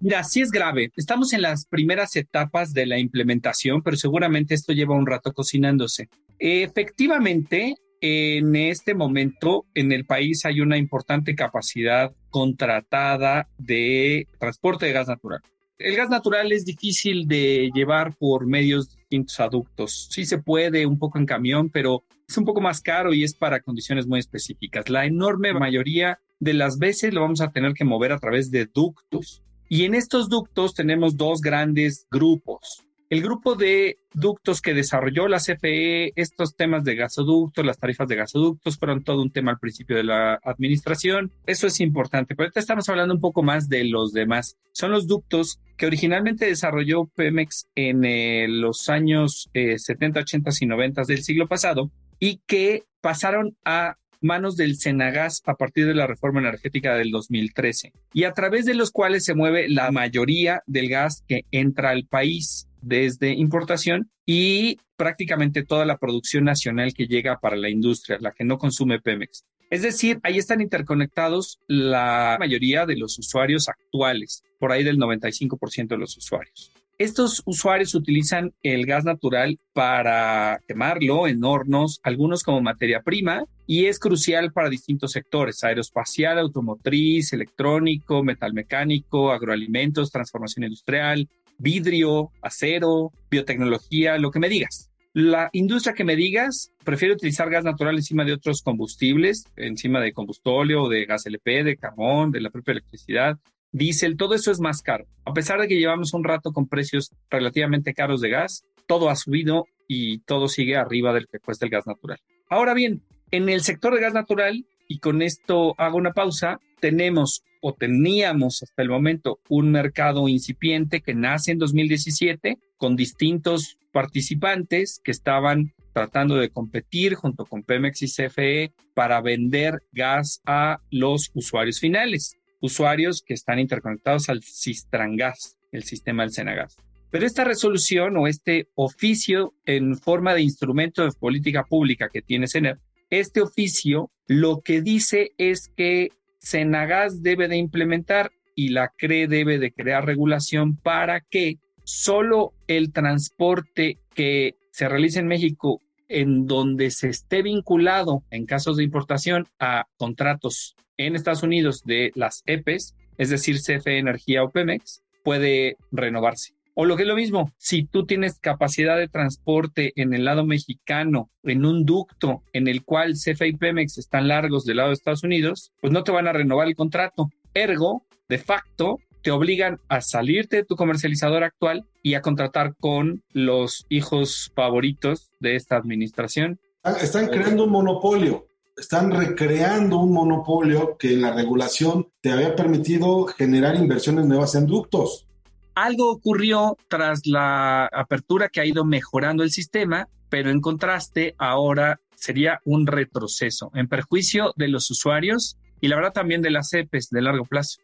Mira, 0.00 0.24
sí 0.24 0.40
es 0.40 0.50
grave. 0.50 0.90
Estamos 0.96 1.34
en 1.34 1.42
las 1.42 1.66
primeras 1.66 2.16
etapas 2.16 2.72
de 2.72 2.86
la 2.86 2.98
implementación, 2.98 3.82
pero 3.82 3.98
seguramente 3.98 4.54
esto 4.54 4.72
lleva 4.72 4.96
un 4.96 5.04
rato 5.04 5.34
cocinándose. 5.34 6.08
Efectivamente, 6.38 7.74
en 8.00 8.56
este 8.56 8.94
momento 8.94 9.66
en 9.74 9.92
el 9.92 10.06
país 10.06 10.46
hay 10.46 10.62
una 10.62 10.78
importante 10.78 11.34
capacidad 11.34 12.14
contratada 12.30 13.50
de 13.58 14.28
transporte 14.38 14.86
de 14.86 14.92
gas 14.92 15.08
natural. 15.08 15.40
El 15.76 15.94
gas 15.94 16.08
natural 16.08 16.52
es 16.52 16.64
difícil 16.64 17.28
de 17.28 17.70
llevar 17.74 18.16
por 18.16 18.46
medios 18.46 18.96
distintos 19.10 19.40
aductos. 19.40 20.08
Sí 20.10 20.24
se 20.24 20.38
puede 20.38 20.86
un 20.86 20.98
poco 20.98 21.18
en 21.18 21.26
camión, 21.26 21.68
pero 21.68 22.04
es 22.28 22.38
un 22.38 22.44
poco 22.44 22.60
más 22.60 22.80
caro 22.80 23.12
y 23.12 23.24
es 23.24 23.34
para 23.34 23.60
condiciones 23.60 24.06
muy 24.06 24.20
específicas. 24.20 24.88
La 24.88 25.04
enorme 25.04 25.52
mayoría 25.52 26.20
de 26.38 26.54
las 26.54 26.78
veces 26.78 27.12
lo 27.12 27.22
vamos 27.22 27.40
a 27.40 27.50
tener 27.50 27.74
que 27.74 27.84
mover 27.84 28.12
a 28.12 28.18
través 28.18 28.50
de 28.50 28.66
ductos. 28.66 29.42
Y 29.68 29.84
en 29.84 29.94
estos 29.94 30.28
ductos 30.28 30.74
tenemos 30.74 31.16
dos 31.16 31.40
grandes 31.40 32.06
grupos. 32.10 32.86
El 33.10 33.22
grupo 33.22 33.56
de 33.56 33.98
ductos 34.14 34.60
que 34.62 34.72
desarrolló 34.72 35.26
la 35.26 35.40
CFE, 35.40 36.12
estos 36.14 36.54
temas 36.54 36.84
de 36.84 36.94
gasoductos, 36.94 37.66
las 37.66 37.76
tarifas 37.76 38.06
de 38.06 38.14
gasoductos, 38.14 38.78
fueron 38.78 39.02
todo 39.02 39.20
un 39.20 39.32
tema 39.32 39.50
al 39.50 39.58
principio 39.58 39.96
de 39.96 40.04
la 40.04 40.38
administración. 40.44 41.32
Eso 41.44 41.66
es 41.66 41.80
importante, 41.80 42.36
pero 42.36 42.46
ahorita 42.46 42.60
estamos 42.60 42.88
hablando 42.88 43.12
un 43.12 43.20
poco 43.20 43.42
más 43.42 43.68
de 43.68 43.82
los 43.82 44.12
demás. 44.12 44.58
Son 44.70 44.92
los 44.92 45.08
ductos 45.08 45.58
que 45.76 45.86
originalmente 45.86 46.46
desarrolló 46.46 47.06
Pemex 47.16 47.66
en 47.74 48.04
eh, 48.04 48.46
los 48.48 48.88
años 48.88 49.50
70, 49.52 50.20
eh, 50.20 50.22
80 50.22 50.50
y 50.60 50.66
90 50.66 51.02
del 51.02 51.24
siglo 51.24 51.48
pasado 51.48 51.90
y 52.20 52.40
que 52.46 52.84
pasaron 53.00 53.56
a 53.64 53.96
manos 54.20 54.54
del 54.54 54.76
Senagas 54.76 55.42
a 55.46 55.54
partir 55.54 55.86
de 55.86 55.94
la 55.94 56.06
reforma 56.06 56.38
energética 56.38 56.94
del 56.94 57.10
2013 57.10 57.92
y 58.12 58.24
a 58.24 58.34
través 58.34 58.66
de 58.66 58.74
los 58.74 58.92
cuales 58.92 59.24
se 59.24 59.34
mueve 59.34 59.68
la 59.68 59.90
mayoría 59.90 60.62
del 60.66 60.88
gas 60.88 61.24
que 61.26 61.46
entra 61.50 61.90
al 61.90 62.06
país 62.06 62.68
desde 62.82 63.32
importación 63.32 64.10
y 64.26 64.78
prácticamente 64.96 65.64
toda 65.64 65.84
la 65.84 65.98
producción 65.98 66.44
nacional 66.44 66.92
que 66.94 67.06
llega 67.06 67.38
para 67.40 67.56
la 67.56 67.70
industria, 67.70 68.18
la 68.20 68.32
que 68.32 68.44
no 68.44 68.58
consume 68.58 69.00
Pemex. 69.00 69.44
Es 69.70 69.82
decir, 69.82 70.18
ahí 70.24 70.36
están 70.36 70.60
interconectados 70.60 71.60
la 71.68 72.36
mayoría 72.40 72.86
de 72.86 72.96
los 72.96 73.18
usuarios 73.18 73.68
actuales, 73.68 74.42
por 74.58 74.72
ahí 74.72 74.82
del 74.82 74.98
95% 74.98 75.88
de 75.88 75.98
los 75.98 76.16
usuarios. 76.16 76.72
Estos 77.00 77.40
usuarios 77.46 77.94
utilizan 77.94 78.52
el 78.62 78.84
gas 78.84 79.06
natural 79.06 79.58
para 79.72 80.60
quemarlo 80.68 81.26
en 81.26 81.42
hornos, 81.42 81.98
algunos 82.02 82.42
como 82.42 82.60
materia 82.60 83.00
prima, 83.00 83.44
y 83.66 83.86
es 83.86 83.98
crucial 83.98 84.52
para 84.52 84.68
distintos 84.68 85.12
sectores, 85.12 85.64
aeroespacial, 85.64 86.38
automotriz, 86.38 87.32
electrónico, 87.32 88.22
metalmecánico, 88.22 89.32
agroalimentos, 89.32 90.10
transformación 90.10 90.64
industrial, 90.64 91.26
vidrio, 91.60 92.32
acero, 92.42 93.12
biotecnología, 93.30 94.18
lo 94.18 94.30
que 94.30 94.40
me 94.40 94.48
digas. 94.48 94.90
La 95.12 95.50
industria 95.52 95.94
que 95.94 96.04
me 96.04 96.16
digas 96.16 96.72
prefiere 96.84 97.14
utilizar 97.14 97.50
gas 97.50 97.64
natural 97.64 97.96
encima 97.96 98.24
de 98.24 98.32
otros 98.32 98.62
combustibles, 98.62 99.44
encima 99.56 100.00
de 100.00 100.12
combustóleo, 100.12 100.88
de 100.88 101.04
gas 101.04 101.26
LP, 101.26 101.64
de 101.64 101.76
carbón, 101.76 102.30
de 102.30 102.40
la 102.40 102.50
propia 102.50 102.72
electricidad, 102.72 103.36
diésel, 103.72 104.16
todo 104.16 104.34
eso 104.34 104.50
es 104.50 104.60
más 104.60 104.82
caro. 104.82 105.06
A 105.24 105.32
pesar 105.32 105.60
de 105.60 105.68
que 105.68 105.78
llevamos 105.78 106.14
un 106.14 106.24
rato 106.24 106.52
con 106.52 106.68
precios 106.68 107.10
relativamente 107.28 107.94
caros 107.94 108.20
de 108.20 108.30
gas, 108.30 108.64
todo 108.86 109.10
ha 109.10 109.16
subido 109.16 109.66
y 109.86 110.18
todo 110.20 110.48
sigue 110.48 110.76
arriba 110.76 111.12
del 111.12 111.26
que 111.26 111.38
cuesta 111.38 111.64
el 111.66 111.70
gas 111.70 111.86
natural. 111.86 112.18
Ahora 112.48 112.74
bien, 112.74 113.02
en 113.30 113.48
el 113.48 113.62
sector 113.62 113.94
de 113.94 114.00
gas 114.00 114.14
natural, 114.14 114.64
y 114.90 114.98
con 114.98 115.22
esto 115.22 115.76
hago 115.78 115.98
una 115.98 116.12
pausa, 116.12 116.58
tenemos 116.80 117.44
o 117.60 117.72
teníamos 117.72 118.64
hasta 118.64 118.82
el 118.82 118.88
momento 118.88 119.38
un 119.48 119.70
mercado 119.70 120.26
incipiente 120.26 121.00
que 121.00 121.14
nace 121.14 121.52
en 121.52 121.58
2017 121.58 122.58
con 122.76 122.96
distintos 122.96 123.78
participantes 123.92 125.00
que 125.04 125.12
estaban 125.12 125.72
tratando 125.92 126.34
de 126.34 126.50
competir 126.50 127.14
junto 127.14 127.44
con 127.44 127.62
Pemex 127.62 128.02
y 128.02 128.08
CFE 128.08 128.72
para 128.92 129.20
vender 129.20 129.80
gas 129.92 130.40
a 130.44 130.80
los 130.90 131.30
usuarios 131.34 131.78
finales, 131.78 132.34
usuarios 132.60 133.22
que 133.24 133.34
están 133.34 133.60
interconectados 133.60 134.28
al 134.28 134.42
Cistrangas, 134.42 135.56
el 135.70 135.84
sistema 135.84 136.24
del 136.24 136.32
Senagas. 136.32 136.76
Pero 137.10 137.26
esta 137.26 137.44
resolución 137.44 138.16
o 138.16 138.26
este 138.26 138.66
oficio 138.74 139.54
en 139.66 139.96
forma 139.96 140.34
de 140.34 140.42
instrumento 140.42 141.04
de 141.04 141.12
política 141.12 141.62
pública 141.62 142.08
que 142.08 142.22
tiene 142.22 142.48
CENER, 142.48 142.80
este 143.10 143.40
oficio 143.40 144.10
lo 144.26 144.60
que 144.60 144.80
dice 144.80 145.32
es 145.38 145.72
que 145.76 146.10
Senagas 146.38 147.22
debe 147.22 147.48
de 147.48 147.56
implementar 147.56 148.30
y 148.54 148.68
la 148.68 148.92
CRE 148.96 149.26
debe 149.26 149.58
de 149.58 149.72
crear 149.72 150.06
regulación 150.06 150.76
para 150.76 151.20
que 151.20 151.58
solo 151.84 152.52
el 152.66 152.92
transporte 152.92 153.98
que 154.14 154.54
se 154.70 154.88
realice 154.88 155.18
en 155.18 155.26
México 155.26 155.80
en 156.08 156.46
donde 156.46 156.90
se 156.90 157.08
esté 157.08 157.42
vinculado 157.42 158.24
en 158.30 158.46
casos 158.46 158.76
de 158.76 158.84
importación 158.84 159.46
a 159.58 159.86
contratos 159.96 160.76
en 160.96 161.16
Estados 161.16 161.42
Unidos 161.42 161.82
de 161.84 162.10
las 162.14 162.42
EPES, 162.46 162.94
es 163.16 163.30
decir, 163.30 163.56
CFE 163.60 163.98
Energía 163.98 164.42
o 164.42 164.50
Pemex, 164.50 165.02
puede 165.22 165.76
renovarse. 165.90 166.54
O 166.74 166.84
lo 166.84 166.96
que 166.96 167.02
es 167.02 167.08
lo 167.08 167.16
mismo, 167.16 167.52
si 167.58 167.84
tú 167.84 168.06
tienes 168.06 168.38
capacidad 168.38 168.96
de 168.96 169.08
transporte 169.08 169.92
en 169.96 170.14
el 170.14 170.24
lado 170.24 170.44
mexicano, 170.44 171.30
en 171.42 171.64
un 171.64 171.84
ducto 171.84 172.42
en 172.52 172.68
el 172.68 172.84
cual 172.84 173.14
CFE 173.14 173.48
y 173.48 173.56
Pemex 173.56 173.98
están 173.98 174.28
largos 174.28 174.64
del 174.64 174.78
lado 174.78 174.88
de 174.88 174.94
Estados 174.94 175.24
Unidos, 175.24 175.72
pues 175.80 175.92
no 175.92 176.04
te 176.04 176.12
van 176.12 176.28
a 176.28 176.32
renovar 176.32 176.68
el 176.68 176.76
contrato. 176.76 177.30
Ergo, 177.54 178.04
de 178.28 178.38
facto, 178.38 178.98
te 179.22 179.30
obligan 179.30 179.80
a 179.88 180.00
salirte 180.00 180.56
de 180.56 180.64
tu 180.64 180.76
comercializador 180.76 181.44
actual 181.44 181.86
y 182.02 182.14
a 182.14 182.22
contratar 182.22 182.74
con 182.78 183.22
los 183.32 183.86
hijos 183.88 184.50
favoritos 184.54 185.30
de 185.40 185.56
esta 185.56 185.76
administración. 185.76 186.58
Están 187.00 187.26
creando 187.26 187.64
un 187.64 187.70
monopolio, 187.70 188.46
están 188.76 189.10
recreando 189.10 189.98
un 189.98 190.12
monopolio 190.12 190.96
que 190.98 191.10
la 191.10 191.32
regulación 191.32 192.08
te 192.22 192.32
había 192.32 192.56
permitido 192.56 193.26
generar 193.26 193.76
inversiones 193.76 194.24
nuevas 194.24 194.54
en 194.54 194.66
ductos. 194.66 195.26
Algo 195.74 196.10
ocurrió 196.10 196.76
tras 196.88 197.26
la 197.26 197.86
apertura 197.86 198.48
que 198.48 198.60
ha 198.60 198.66
ido 198.66 198.84
mejorando 198.84 199.42
el 199.42 199.50
sistema, 199.50 200.08
pero 200.28 200.50
en 200.50 200.60
contraste 200.60 201.34
ahora 201.38 202.00
sería 202.14 202.60
un 202.64 202.86
retroceso 202.86 203.70
en 203.74 203.88
perjuicio 203.88 204.52
de 204.56 204.68
los 204.68 204.90
usuarios 204.90 205.56
y 205.80 205.88
la 205.88 205.96
verdad 205.96 206.12
también 206.12 206.42
de 206.42 206.50
las 206.50 206.72
EPES 206.72 207.08
de 207.10 207.22
largo 207.22 207.44
plazo. 207.44 207.80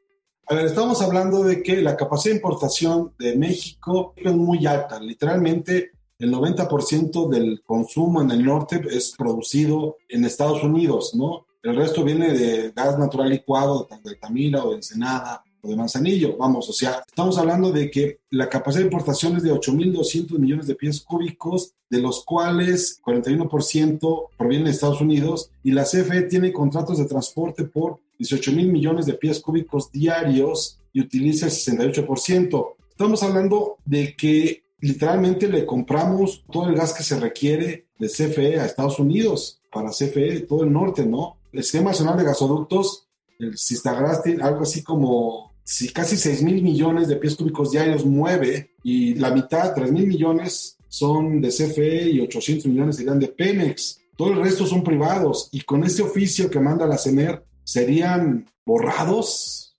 A 0.48 0.54
ver, 0.54 0.66
estamos 0.66 1.02
hablando 1.02 1.42
de 1.42 1.62
que 1.62 1.82
la 1.82 1.96
capacidad 1.96 2.32
de 2.32 2.36
importación 2.36 3.12
de 3.18 3.36
México 3.36 4.14
es 4.16 4.32
muy 4.32 4.64
alta. 4.66 5.00
Literalmente, 5.00 5.90
el 6.18 6.32
90% 6.32 7.28
del 7.28 7.62
consumo 7.62 8.22
en 8.22 8.30
el 8.30 8.44
norte 8.44 8.80
es 8.90 9.14
producido 9.18 9.96
en 10.08 10.24
Estados 10.24 10.62
Unidos, 10.62 11.14
¿no? 11.14 11.46
El 11.62 11.74
resto 11.74 12.04
viene 12.04 12.32
de 12.32 12.70
gas 12.70 12.96
natural 12.96 13.28
licuado, 13.28 13.88
de 14.04 14.10
Altamira 14.10 14.62
o 14.62 14.70
de 14.70 14.76
Ensenada 14.76 15.42
de 15.66 15.76
Manzanillo. 15.76 16.36
Vamos, 16.36 16.68
o 16.68 16.72
sea, 16.72 17.02
estamos 17.06 17.38
hablando 17.38 17.72
de 17.72 17.90
que 17.90 18.20
la 18.30 18.48
capacidad 18.48 18.80
de 18.80 18.86
importación 18.86 19.36
es 19.36 19.42
de 19.42 19.52
8.200 19.52 20.38
millones 20.38 20.66
de 20.66 20.74
pies 20.74 21.00
cúbicos, 21.00 21.72
de 21.90 22.00
los 22.00 22.24
cuales 22.24 23.00
41% 23.04 24.28
provienen 24.36 24.66
de 24.66 24.70
Estados 24.72 25.00
Unidos 25.00 25.50
y 25.62 25.72
la 25.72 25.84
CFE 25.84 26.22
tiene 26.22 26.52
contratos 26.52 26.98
de 26.98 27.06
transporte 27.06 27.64
por 27.64 28.00
18 28.18 28.52
mil 28.52 28.72
millones 28.72 29.06
de 29.06 29.14
pies 29.14 29.40
cúbicos 29.40 29.90
diarios 29.92 30.78
y 30.92 31.00
utiliza 31.00 31.46
el 31.46 31.52
68%. 31.52 32.74
Estamos 32.90 33.22
hablando 33.22 33.76
de 33.84 34.16
que 34.16 34.64
literalmente 34.80 35.48
le 35.48 35.66
compramos 35.66 36.44
todo 36.50 36.68
el 36.68 36.74
gas 36.74 36.94
que 36.94 37.02
se 37.02 37.18
requiere 37.18 37.86
de 37.98 38.08
CFE 38.08 38.60
a 38.60 38.66
Estados 38.66 38.98
Unidos, 38.98 39.60
para 39.70 39.90
CFE, 39.90 40.40
todo 40.40 40.64
el 40.64 40.72
norte, 40.72 41.04
¿no? 41.04 41.36
El 41.52 41.62
Sistema 41.62 41.90
Nacional 41.90 42.16
de 42.16 42.24
Gasoductos, 42.24 43.06
el 43.38 43.56
Sistagras, 43.58 44.22
algo 44.40 44.62
así 44.62 44.82
como 44.82 45.52
si 45.66 45.88
casi 45.88 46.16
6 46.16 46.44
mil 46.44 46.62
millones 46.62 47.08
de 47.08 47.16
pies 47.16 47.34
cúbicos 47.34 47.72
diarios 47.72 48.06
mueve 48.06 48.76
y 48.84 49.14
la 49.16 49.32
mitad, 49.32 49.74
3 49.74 49.90
mil 49.90 50.06
millones, 50.06 50.78
son 50.88 51.40
de 51.40 51.48
CFE 51.48 52.10
y 52.10 52.20
800 52.20 52.66
millones 52.66 52.96
serían 52.96 53.18
de 53.18 53.28
Pemex. 53.28 54.00
Todo 54.16 54.32
el 54.32 54.40
resto 54.42 54.64
son 54.64 54.84
privados 54.84 55.48
y 55.50 55.62
con 55.62 55.82
este 55.82 56.02
oficio 56.02 56.48
que 56.48 56.60
manda 56.60 56.86
la 56.86 56.96
CEMER 56.96 57.44
serían 57.64 58.48
borrados? 58.64 59.76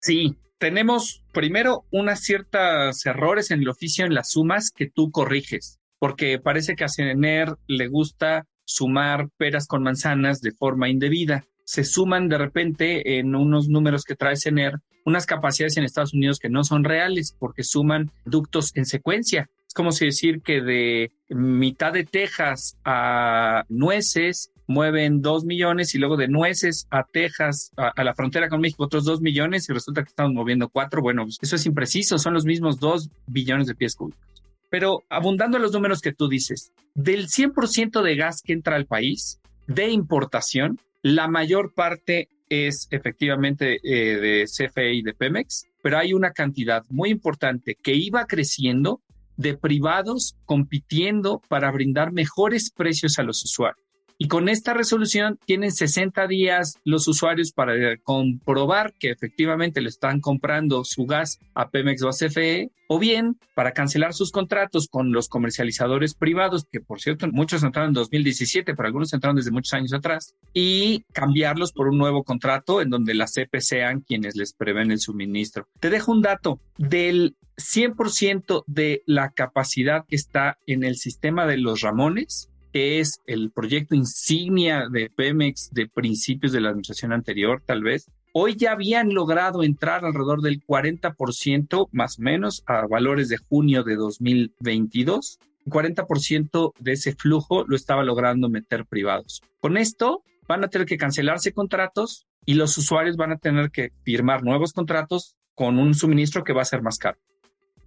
Sí, 0.00 0.36
tenemos 0.58 1.22
primero 1.32 1.84
unas 1.92 2.22
ciertos 2.22 3.06
errores 3.06 3.52
en 3.52 3.60
el 3.60 3.68
oficio 3.68 4.04
en 4.04 4.14
las 4.14 4.32
sumas 4.32 4.72
que 4.72 4.90
tú 4.90 5.12
corriges, 5.12 5.78
porque 6.00 6.40
parece 6.40 6.74
que 6.74 6.84
a 6.84 6.88
CENER 6.88 7.54
le 7.68 7.86
gusta 7.86 8.48
sumar 8.64 9.28
peras 9.36 9.68
con 9.68 9.84
manzanas 9.84 10.40
de 10.40 10.50
forma 10.50 10.88
indebida. 10.88 11.46
Se 11.70 11.84
suman 11.84 12.28
de 12.28 12.36
repente 12.36 13.20
en 13.20 13.36
unos 13.36 13.68
números 13.68 14.02
que 14.02 14.16
trae 14.16 14.34
CENER 14.34 14.80
unas 15.04 15.24
capacidades 15.24 15.76
en 15.76 15.84
Estados 15.84 16.12
Unidos 16.12 16.40
que 16.40 16.48
no 16.48 16.64
son 16.64 16.82
reales 16.82 17.36
porque 17.38 17.62
suman 17.62 18.10
ductos 18.24 18.72
en 18.74 18.86
secuencia. 18.86 19.48
Es 19.68 19.72
como 19.72 19.92
si 19.92 20.06
decir 20.06 20.40
que 20.42 20.62
de 20.62 21.12
mitad 21.28 21.92
de 21.92 22.02
Texas 22.02 22.76
a 22.84 23.66
nueces 23.68 24.50
mueven 24.66 25.22
dos 25.22 25.44
millones 25.44 25.94
y 25.94 25.98
luego 25.98 26.16
de 26.16 26.26
nueces 26.26 26.88
a 26.90 27.04
Texas, 27.04 27.70
a, 27.76 28.02
la 28.02 28.14
frontera 28.14 28.48
con 28.48 28.60
México, 28.60 28.82
otros 28.82 29.04
dos 29.04 29.20
millones 29.20 29.68
y 29.68 29.72
resulta 29.72 30.02
que 30.02 30.08
estamos 30.08 30.34
moviendo 30.34 30.70
cuatro. 30.70 31.02
Bueno, 31.02 31.22
pues, 31.22 31.38
eso 31.40 31.54
es 31.54 31.66
impreciso, 31.66 32.18
son 32.18 32.34
los 32.34 32.46
mismos 32.46 32.80
dos 32.80 33.10
billones 33.28 33.68
de 33.68 33.76
pies 33.76 33.94
cúbicos. 33.94 34.42
Pero 34.70 35.04
abundando 35.08 35.56
a 35.56 35.60
los 35.60 35.70
números 35.70 36.00
que 36.00 36.12
tú 36.12 36.26
dices, 36.26 36.72
del 36.96 37.28
100% 37.28 38.02
de 38.02 38.16
gas 38.16 38.42
que 38.42 38.54
entra 38.54 38.74
al 38.74 38.86
país 38.86 39.40
de 39.68 39.88
importación, 39.90 40.80
la 41.02 41.28
mayor 41.28 41.72
parte 41.74 42.28
es 42.48 42.88
efectivamente 42.90 43.78
eh, 43.82 44.20
de 44.20 44.44
CFE 44.44 44.92
y 44.94 45.02
de 45.02 45.14
Pemex, 45.14 45.66
pero 45.82 45.98
hay 45.98 46.12
una 46.12 46.32
cantidad 46.32 46.84
muy 46.88 47.10
importante 47.10 47.76
que 47.80 47.94
iba 47.94 48.26
creciendo 48.26 49.00
de 49.36 49.56
privados 49.56 50.36
compitiendo 50.44 51.40
para 51.48 51.70
brindar 51.70 52.12
mejores 52.12 52.70
precios 52.70 53.18
a 53.18 53.22
los 53.22 53.42
usuarios. 53.44 53.89
Y 54.22 54.28
con 54.28 54.50
esta 54.50 54.74
resolución 54.74 55.38
tienen 55.46 55.72
60 55.72 56.26
días 56.26 56.74
los 56.84 57.08
usuarios 57.08 57.52
para 57.52 57.96
comprobar 58.02 58.92
que 58.98 59.10
efectivamente 59.10 59.80
le 59.80 59.88
están 59.88 60.20
comprando 60.20 60.84
su 60.84 61.06
gas 61.06 61.38
a 61.54 61.70
Pemex 61.70 62.02
o 62.02 62.10
a 62.10 62.12
CFE, 62.12 62.70
o 62.86 62.98
bien 62.98 63.38
para 63.54 63.72
cancelar 63.72 64.12
sus 64.12 64.30
contratos 64.30 64.88
con 64.88 65.10
los 65.12 65.30
comercializadores 65.30 66.12
privados, 66.12 66.66
que 66.70 66.80
por 66.80 67.00
cierto 67.00 67.28
muchos 67.32 67.62
entraron 67.62 67.92
en 67.92 67.94
2017, 67.94 68.74
pero 68.74 68.86
algunos 68.86 69.10
entraron 69.14 69.36
desde 69.36 69.52
muchos 69.52 69.72
años 69.72 69.94
atrás, 69.94 70.34
y 70.52 71.02
cambiarlos 71.14 71.72
por 71.72 71.88
un 71.88 71.96
nuevo 71.96 72.22
contrato 72.22 72.82
en 72.82 72.90
donde 72.90 73.14
las 73.14 73.32
CP 73.32 73.62
sean 73.62 74.02
quienes 74.02 74.36
les 74.36 74.52
prevén 74.52 74.90
el 74.90 75.00
suministro. 75.00 75.66
Te 75.80 75.88
dejo 75.88 76.12
un 76.12 76.20
dato 76.20 76.60
del 76.76 77.36
100% 77.56 78.64
de 78.66 79.02
la 79.06 79.30
capacidad 79.30 80.04
que 80.06 80.16
está 80.16 80.58
en 80.66 80.84
el 80.84 80.96
sistema 80.96 81.46
de 81.46 81.56
los 81.56 81.80
Ramones, 81.80 82.49
es 82.72 83.20
el 83.26 83.50
proyecto 83.50 83.94
insignia 83.94 84.88
de 84.90 85.10
Pemex 85.10 85.70
de 85.72 85.88
principios 85.88 86.52
de 86.52 86.60
la 86.60 86.70
administración 86.70 87.12
anterior, 87.12 87.62
tal 87.64 87.82
vez. 87.82 88.10
Hoy 88.32 88.54
ya 88.56 88.72
habían 88.72 89.12
logrado 89.12 89.64
entrar 89.64 90.04
alrededor 90.04 90.40
del 90.40 90.64
40% 90.64 91.88
más 91.90 92.18
o 92.18 92.22
menos 92.22 92.62
a 92.66 92.86
valores 92.86 93.28
de 93.28 93.38
junio 93.38 93.82
de 93.82 93.96
2022. 93.96 95.38
40% 95.66 96.72
de 96.78 96.92
ese 96.92 97.14
flujo 97.14 97.64
lo 97.66 97.76
estaba 97.76 98.04
logrando 98.04 98.48
meter 98.48 98.86
privados. 98.86 99.42
Con 99.60 99.76
esto 99.76 100.22
van 100.46 100.64
a 100.64 100.68
tener 100.68 100.86
que 100.86 100.96
cancelarse 100.96 101.52
contratos 101.52 102.26
y 102.46 102.54
los 102.54 102.76
usuarios 102.78 103.16
van 103.16 103.32
a 103.32 103.38
tener 103.38 103.70
que 103.70 103.92
firmar 104.02 104.42
nuevos 104.42 104.72
contratos 104.72 105.36
con 105.54 105.78
un 105.78 105.94
suministro 105.94 106.44
que 106.44 106.52
va 106.52 106.62
a 106.62 106.64
ser 106.66 106.82
más 106.82 106.98
caro. 106.98 107.18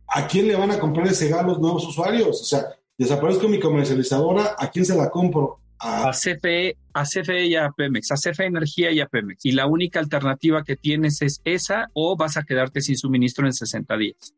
¿A 0.07 0.27
quién 0.27 0.47
le 0.47 0.55
van 0.55 0.71
a 0.71 0.79
comprar 0.79 1.07
ese 1.07 1.29
gas 1.29 1.45
los 1.45 1.59
nuevos 1.59 1.87
usuarios? 1.87 2.41
O 2.41 2.45
sea, 2.45 2.65
desaparezco 2.97 3.47
mi 3.47 3.59
comercializadora, 3.59 4.55
¿a 4.57 4.69
quién 4.69 4.85
se 4.85 4.95
la 4.95 5.09
compro? 5.09 5.59
A... 5.79 6.11
CFE, 6.11 6.77
a 6.93 7.03
CFE 7.03 7.45
y 7.47 7.55
a 7.55 7.69
Pemex, 7.71 8.11
a 8.11 8.15
CFE 8.15 8.45
Energía 8.45 8.91
y 8.91 9.01
a 9.01 9.07
Pemex. 9.07 9.45
Y 9.45 9.51
la 9.51 9.67
única 9.67 9.99
alternativa 9.99 10.63
que 10.63 10.75
tienes 10.75 11.21
es 11.21 11.41
esa 11.43 11.89
o 11.93 12.15
vas 12.15 12.37
a 12.37 12.43
quedarte 12.43 12.81
sin 12.81 12.97
suministro 12.97 13.45
en 13.45 13.53
60 13.53 13.97
días. 13.97 14.33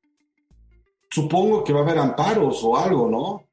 Supongo 1.12 1.63
que 1.63 1.72
va 1.72 1.82
a 1.82 1.84
haber 1.84 2.00
amparos 2.00 2.63
o 2.63 2.78
algo, 2.78 3.10
¿no? 3.10 3.44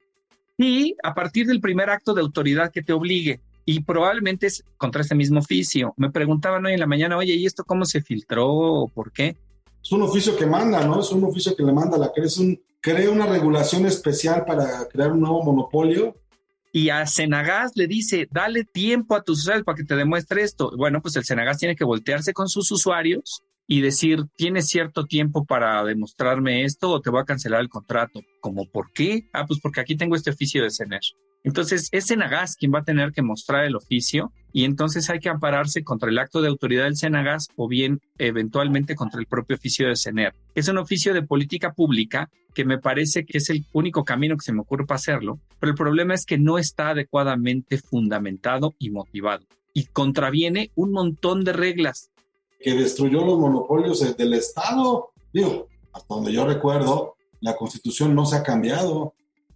Y 0.56 0.96
a 1.02 1.14
partir 1.14 1.46
del 1.46 1.60
primer 1.60 1.90
acto 1.90 2.14
de 2.14 2.22
autoridad 2.22 2.72
que 2.72 2.82
te 2.82 2.92
obligue, 2.92 3.40
y 3.64 3.80
probablemente 3.80 4.46
es 4.46 4.64
contra 4.76 5.02
este 5.02 5.14
mismo 5.14 5.40
oficio. 5.40 5.94
Me 5.96 6.10
preguntaban 6.10 6.64
hoy 6.66 6.74
en 6.74 6.80
la 6.80 6.86
mañana, 6.86 7.16
oye, 7.16 7.34
¿y 7.34 7.46
esto 7.46 7.64
cómo 7.64 7.84
se 7.84 8.02
filtró 8.02 8.48
o 8.48 8.88
por 8.88 9.12
qué? 9.12 9.36
Es 9.82 9.92
un 9.92 10.02
oficio 10.02 10.36
que 10.36 10.46
manda, 10.46 10.84
¿no? 10.86 11.00
Es 11.00 11.10
un 11.10 11.24
oficio 11.24 11.56
que 11.56 11.64
le 11.64 11.72
manda 11.72 11.98
la 11.98 12.12
un 12.38 12.60
crea 12.82 13.10
una 13.10 13.26
regulación 13.26 13.86
especial 13.86 14.44
para 14.44 14.86
crear 14.88 15.12
un 15.12 15.20
nuevo 15.20 15.42
monopolio. 15.42 16.16
Y 16.72 16.88
a 16.88 17.06
Senagas 17.06 17.72
le 17.74 17.86
dice, 17.86 18.28
dale 18.30 18.64
tiempo 18.64 19.14
a 19.14 19.22
tus 19.22 19.40
usuarios 19.40 19.64
para 19.64 19.76
que 19.76 19.84
te 19.84 19.94
demuestre 19.94 20.42
esto. 20.42 20.72
Bueno, 20.76 21.00
pues 21.00 21.16
el 21.16 21.24
Senagas 21.24 21.58
tiene 21.58 21.76
que 21.76 21.84
voltearse 21.84 22.32
con 22.32 22.48
sus 22.48 22.70
usuarios 22.72 23.42
y 23.66 23.80
decir, 23.80 24.24
tienes 24.36 24.68
cierto 24.68 25.04
tiempo 25.04 25.44
para 25.44 25.84
demostrarme 25.84 26.64
esto 26.64 26.90
o 26.90 27.00
te 27.00 27.10
voy 27.10 27.20
a 27.20 27.24
cancelar 27.24 27.60
el 27.60 27.68
contrato. 27.68 28.20
¿Cómo 28.40 28.66
por 28.66 28.92
qué? 28.92 29.28
Ah, 29.32 29.46
pues 29.46 29.60
porque 29.60 29.80
aquí 29.80 29.96
tengo 29.96 30.16
este 30.16 30.30
oficio 30.30 30.62
de 30.62 30.70
CENER. 30.70 31.00
Entonces 31.44 31.88
es 31.92 32.06
Senagas 32.06 32.56
quien 32.56 32.72
va 32.72 32.80
a 32.80 32.84
tener 32.84 33.12
que 33.12 33.22
mostrar 33.22 33.64
el 33.64 33.76
oficio 33.76 34.32
y 34.52 34.64
entonces 34.64 35.10
hay 35.10 35.18
que 35.18 35.28
ampararse 35.28 35.82
contra 35.82 36.08
el 36.08 36.18
acto 36.18 36.40
de 36.40 36.48
autoridad 36.48 36.84
del 36.84 36.96
Senagas 36.96 37.48
o 37.56 37.68
bien 37.68 38.00
eventualmente 38.18 38.94
contra 38.94 39.20
el 39.20 39.26
propio 39.26 39.56
oficio 39.56 39.88
de 39.88 39.96
Sener. 39.96 40.34
Es 40.54 40.68
un 40.68 40.78
oficio 40.78 41.14
de 41.14 41.22
política 41.22 41.72
pública 41.72 42.30
que 42.54 42.64
me 42.64 42.78
parece 42.78 43.24
que 43.24 43.38
es 43.38 43.50
el 43.50 43.64
único 43.72 44.04
camino 44.04 44.36
que 44.36 44.44
se 44.44 44.52
me 44.52 44.60
ocurre 44.60 44.86
para 44.86 44.96
hacerlo, 44.96 45.40
pero 45.58 45.70
el 45.70 45.76
problema 45.76 46.14
es 46.14 46.26
que 46.26 46.38
no 46.38 46.58
está 46.58 46.90
adecuadamente 46.90 47.78
fundamentado 47.78 48.74
y 48.78 48.90
motivado 48.90 49.44
y 49.74 49.86
contraviene 49.86 50.70
un 50.74 50.92
montón 50.92 51.44
de 51.44 51.52
reglas. 51.52 52.10
Que 52.60 52.74
destruyó 52.74 53.24
los 53.24 53.38
monopolios 53.38 54.16
del 54.16 54.34
Estado. 54.34 55.10
Digo, 55.32 55.66
hasta 55.92 56.14
donde 56.14 56.32
yo 56.32 56.46
recuerdo, 56.46 57.16
la 57.40 57.56
constitución 57.56 58.14
no 58.14 58.26
se 58.26 58.36
ha 58.36 58.42
cambiado. 58.42 59.14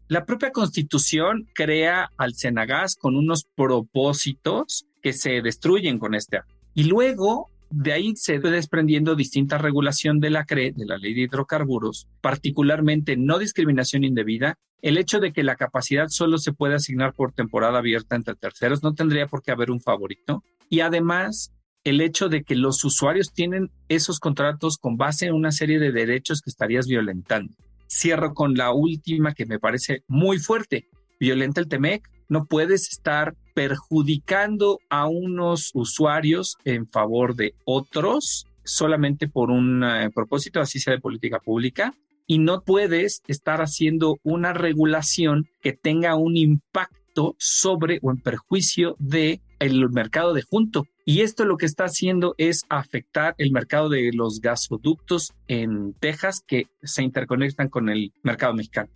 La 0.08 0.24
propia 0.24 0.52
constitución 0.52 1.48
crea 1.52 2.12
al 2.16 2.34
Senagas 2.34 2.94
con 2.94 3.16
unos 3.16 3.44
propósitos 3.56 4.86
que 5.02 5.12
se 5.12 5.42
destruyen 5.42 5.98
con 5.98 6.14
este 6.14 6.36
acto. 6.36 6.54
Y 6.74 6.84
luego 6.84 7.50
de 7.70 7.92
ahí 7.92 8.14
se 8.14 8.38
va 8.38 8.50
desprendiendo 8.50 9.16
distinta 9.16 9.58
regulación 9.58 10.20
de 10.20 10.30
la 10.30 10.44
CRE, 10.44 10.72
de 10.76 10.86
la 10.86 10.96
ley 10.96 11.12
de 11.12 11.22
hidrocarburos, 11.22 12.06
particularmente 12.20 13.16
no 13.16 13.40
discriminación 13.40 14.04
indebida, 14.04 14.56
el 14.80 14.96
hecho 14.96 15.18
de 15.18 15.32
que 15.32 15.42
la 15.42 15.56
capacidad 15.56 16.06
solo 16.08 16.38
se 16.38 16.52
puede 16.52 16.76
asignar 16.76 17.12
por 17.12 17.32
temporada 17.32 17.78
abierta 17.78 18.14
entre 18.14 18.36
terceros, 18.36 18.84
no 18.84 18.94
tendría 18.94 19.26
por 19.26 19.42
qué 19.42 19.50
haber 19.50 19.72
un 19.72 19.80
favorito. 19.80 20.44
Y 20.68 20.80
además, 20.80 21.52
el 21.82 22.00
hecho 22.00 22.28
de 22.28 22.44
que 22.44 22.54
los 22.54 22.84
usuarios 22.84 23.32
tienen 23.32 23.72
esos 23.88 24.20
contratos 24.20 24.78
con 24.78 24.96
base 24.96 25.26
en 25.26 25.34
una 25.34 25.50
serie 25.50 25.80
de 25.80 25.90
derechos 25.90 26.42
que 26.42 26.50
estarías 26.50 26.86
violentando. 26.86 27.52
Cierro 27.88 28.34
con 28.34 28.54
la 28.54 28.72
última 28.72 29.34
que 29.34 29.46
me 29.46 29.58
parece 29.58 30.02
muy 30.08 30.38
fuerte. 30.38 30.88
Violenta 31.18 31.60
el 31.60 31.68
TEMEC. 31.68 32.08
No 32.28 32.46
puedes 32.46 32.88
estar 32.88 33.34
perjudicando 33.54 34.80
a 34.90 35.06
unos 35.06 35.70
usuarios 35.74 36.56
en 36.64 36.88
favor 36.88 37.36
de 37.36 37.54
otros 37.64 38.46
solamente 38.66 39.28
por 39.28 39.50
un 39.50 39.82
eh, 39.84 40.10
propósito, 40.14 40.60
así 40.60 40.80
sea 40.80 40.94
de 40.94 41.00
política 41.00 41.38
pública, 41.38 41.94
y 42.26 42.38
no 42.38 42.62
puedes 42.62 43.22
estar 43.28 43.62
haciendo 43.62 44.18
una 44.24 44.52
regulación 44.52 45.48
que 45.60 45.72
tenga 45.72 46.16
un 46.16 46.36
impacto 46.36 47.36
sobre 47.38 48.00
o 48.02 48.10
en 48.10 48.18
perjuicio 48.18 48.96
de 48.98 49.40
el 49.58 49.88
mercado 49.90 50.34
de 50.34 50.42
junto. 50.42 50.86
Y 51.08 51.20
esto 51.20 51.44
lo 51.44 51.56
que 51.56 51.66
está 51.66 51.84
haciendo 51.84 52.34
es 52.36 52.64
afectar 52.68 53.36
el 53.38 53.52
mercado 53.52 53.88
de 53.88 54.10
los 54.12 54.40
gasoductos 54.40 55.32
en 55.46 55.94
Texas 56.00 56.42
que 56.44 56.66
se 56.82 57.04
interconectan 57.04 57.68
con 57.68 57.88
el 57.88 58.12
mercado 58.24 58.54
mexicano. 58.54 58.90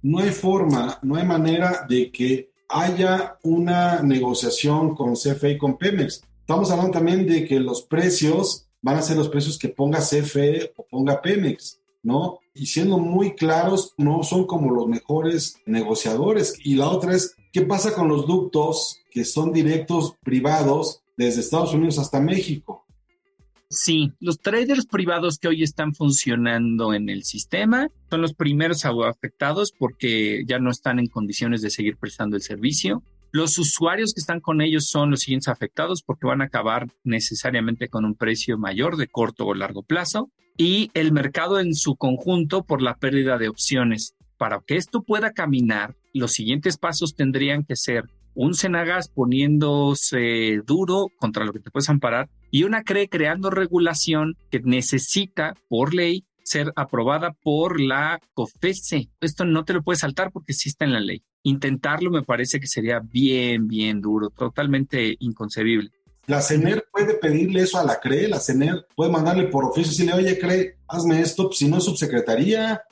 No 0.00 0.20
hay 0.20 0.30
forma, 0.30 1.00
no 1.02 1.16
hay 1.16 1.26
manera 1.26 1.86
de 1.88 2.12
que 2.12 2.52
haya 2.68 3.36
una 3.42 4.00
negociación 4.00 4.94
con 4.94 5.14
CFE 5.14 5.50
y 5.50 5.58
con 5.58 5.76
Pemex. 5.76 6.22
Estamos 6.38 6.70
hablando 6.70 6.92
también 6.92 7.26
de 7.26 7.44
que 7.44 7.58
los 7.58 7.82
precios 7.82 8.68
van 8.80 8.98
a 8.98 9.02
ser 9.02 9.16
los 9.16 9.28
precios 9.28 9.58
que 9.58 9.70
ponga 9.70 9.98
CFE 9.98 10.72
o 10.76 10.86
ponga 10.86 11.20
Pemex, 11.20 11.80
¿no? 12.04 12.38
Y 12.54 12.66
siendo 12.66 12.96
muy 12.98 13.34
claros, 13.34 13.92
no 13.96 14.22
son 14.22 14.46
como 14.46 14.70
los 14.70 14.86
mejores 14.86 15.56
negociadores. 15.66 16.54
Y 16.62 16.76
la 16.76 16.88
otra 16.90 17.12
es, 17.16 17.34
¿qué 17.52 17.62
pasa 17.62 17.92
con 17.92 18.06
los 18.06 18.24
ductos 18.28 19.00
que 19.10 19.24
son 19.24 19.52
directos 19.52 20.14
privados 20.22 21.00
desde 21.16 21.40
Estados 21.40 21.74
Unidos 21.74 21.98
hasta 21.98 22.20
México. 22.20 22.84
Sí, 23.70 24.12
los 24.20 24.38
traders 24.38 24.86
privados 24.86 25.38
que 25.38 25.48
hoy 25.48 25.62
están 25.62 25.94
funcionando 25.94 26.94
en 26.94 27.08
el 27.08 27.24
sistema 27.24 27.88
son 28.08 28.20
los 28.22 28.34
primeros 28.34 28.84
afectados 28.84 29.72
porque 29.76 30.44
ya 30.46 30.58
no 30.58 30.70
están 30.70 30.98
en 30.98 31.08
condiciones 31.08 31.60
de 31.60 31.70
seguir 31.70 31.96
prestando 31.96 32.36
el 32.36 32.42
servicio. 32.42 33.02
Los 33.32 33.58
usuarios 33.58 34.14
que 34.14 34.20
están 34.20 34.38
con 34.38 34.60
ellos 34.60 34.86
son 34.86 35.10
los 35.10 35.20
siguientes 35.20 35.48
afectados 35.48 36.02
porque 36.02 36.26
van 36.26 36.40
a 36.40 36.44
acabar 36.44 36.86
necesariamente 37.02 37.88
con 37.88 38.04
un 38.04 38.14
precio 38.14 38.58
mayor 38.58 38.96
de 38.96 39.08
corto 39.08 39.44
o 39.46 39.54
largo 39.54 39.82
plazo 39.82 40.30
y 40.56 40.90
el 40.94 41.10
mercado 41.10 41.58
en 41.58 41.74
su 41.74 41.96
conjunto 41.96 42.62
por 42.62 42.80
la 42.80 42.94
pérdida 42.96 43.38
de 43.38 43.48
opciones. 43.48 44.14
Para 44.36 44.60
que 44.64 44.76
esto 44.76 45.02
pueda 45.02 45.32
caminar, 45.32 45.96
los 46.12 46.32
siguientes 46.32 46.76
pasos 46.76 47.16
tendrían 47.16 47.64
que 47.64 47.74
ser 47.74 48.04
un 48.34 48.54
Senagas 48.54 49.08
poniéndose 49.08 50.60
duro 50.64 51.08
contra 51.18 51.44
lo 51.44 51.52
que 51.52 51.60
te 51.60 51.70
puedes 51.70 51.88
amparar 51.88 52.28
y 52.50 52.64
una 52.64 52.82
CRE 52.82 53.08
creando 53.08 53.50
regulación 53.50 54.36
que 54.50 54.60
necesita 54.60 55.54
por 55.68 55.94
ley 55.94 56.24
ser 56.44 56.72
aprobada 56.76 57.32
por 57.42 57.80
la 57.80 58.20
COFESE. 58.34 59.08
Esto 59.20 59.44
no 59.44 59.64
te 59.64 59.72
lo 59.72 59.82
puedes 59.82 60.00
saltar 60.00 60.30
porque 60.30 60.52
sí 60.52 60.68
está 60.68 60.84
en 60.84 60.92
la 60.92 61.00
ley. 61.00 61.22
Intentarlo 61.42 62.10
me 62.10 62.22
parece 62.22 62.60
que 62.60 62.66
sería 62.66 63.00
bien, 63.00 63.66
bien 63.66 64.00
duro, 64.00 64.30
totalmente 64.30 65.16
inconcebible. 65.20 65.90
La 66.26 66.40
CENER 66.40 66.86
puede 66.90 67.14
pedirle 67.14 67.62
eso 67.62 67.78
a 67.78 67.84
la 67.84 68.00
CRE, 68.00 68.28
la 68.28 68.40
CENER 68.40 68.86
puede 68.96 69.10
mandarle 69.10 69.48
por 69.48 69.64
oficio 69.64 69.90
y 69.90 70.06
decirle, 70.06 70.12
oye, 70.14 70.38
CRE, 70.38 70.78
hazme 70.88 71.20
esto, 71.20 71.50
si 71.52 71.68
no 71.68 71.78
es 71.78 71.84
subsecretaría, 71.84 72.82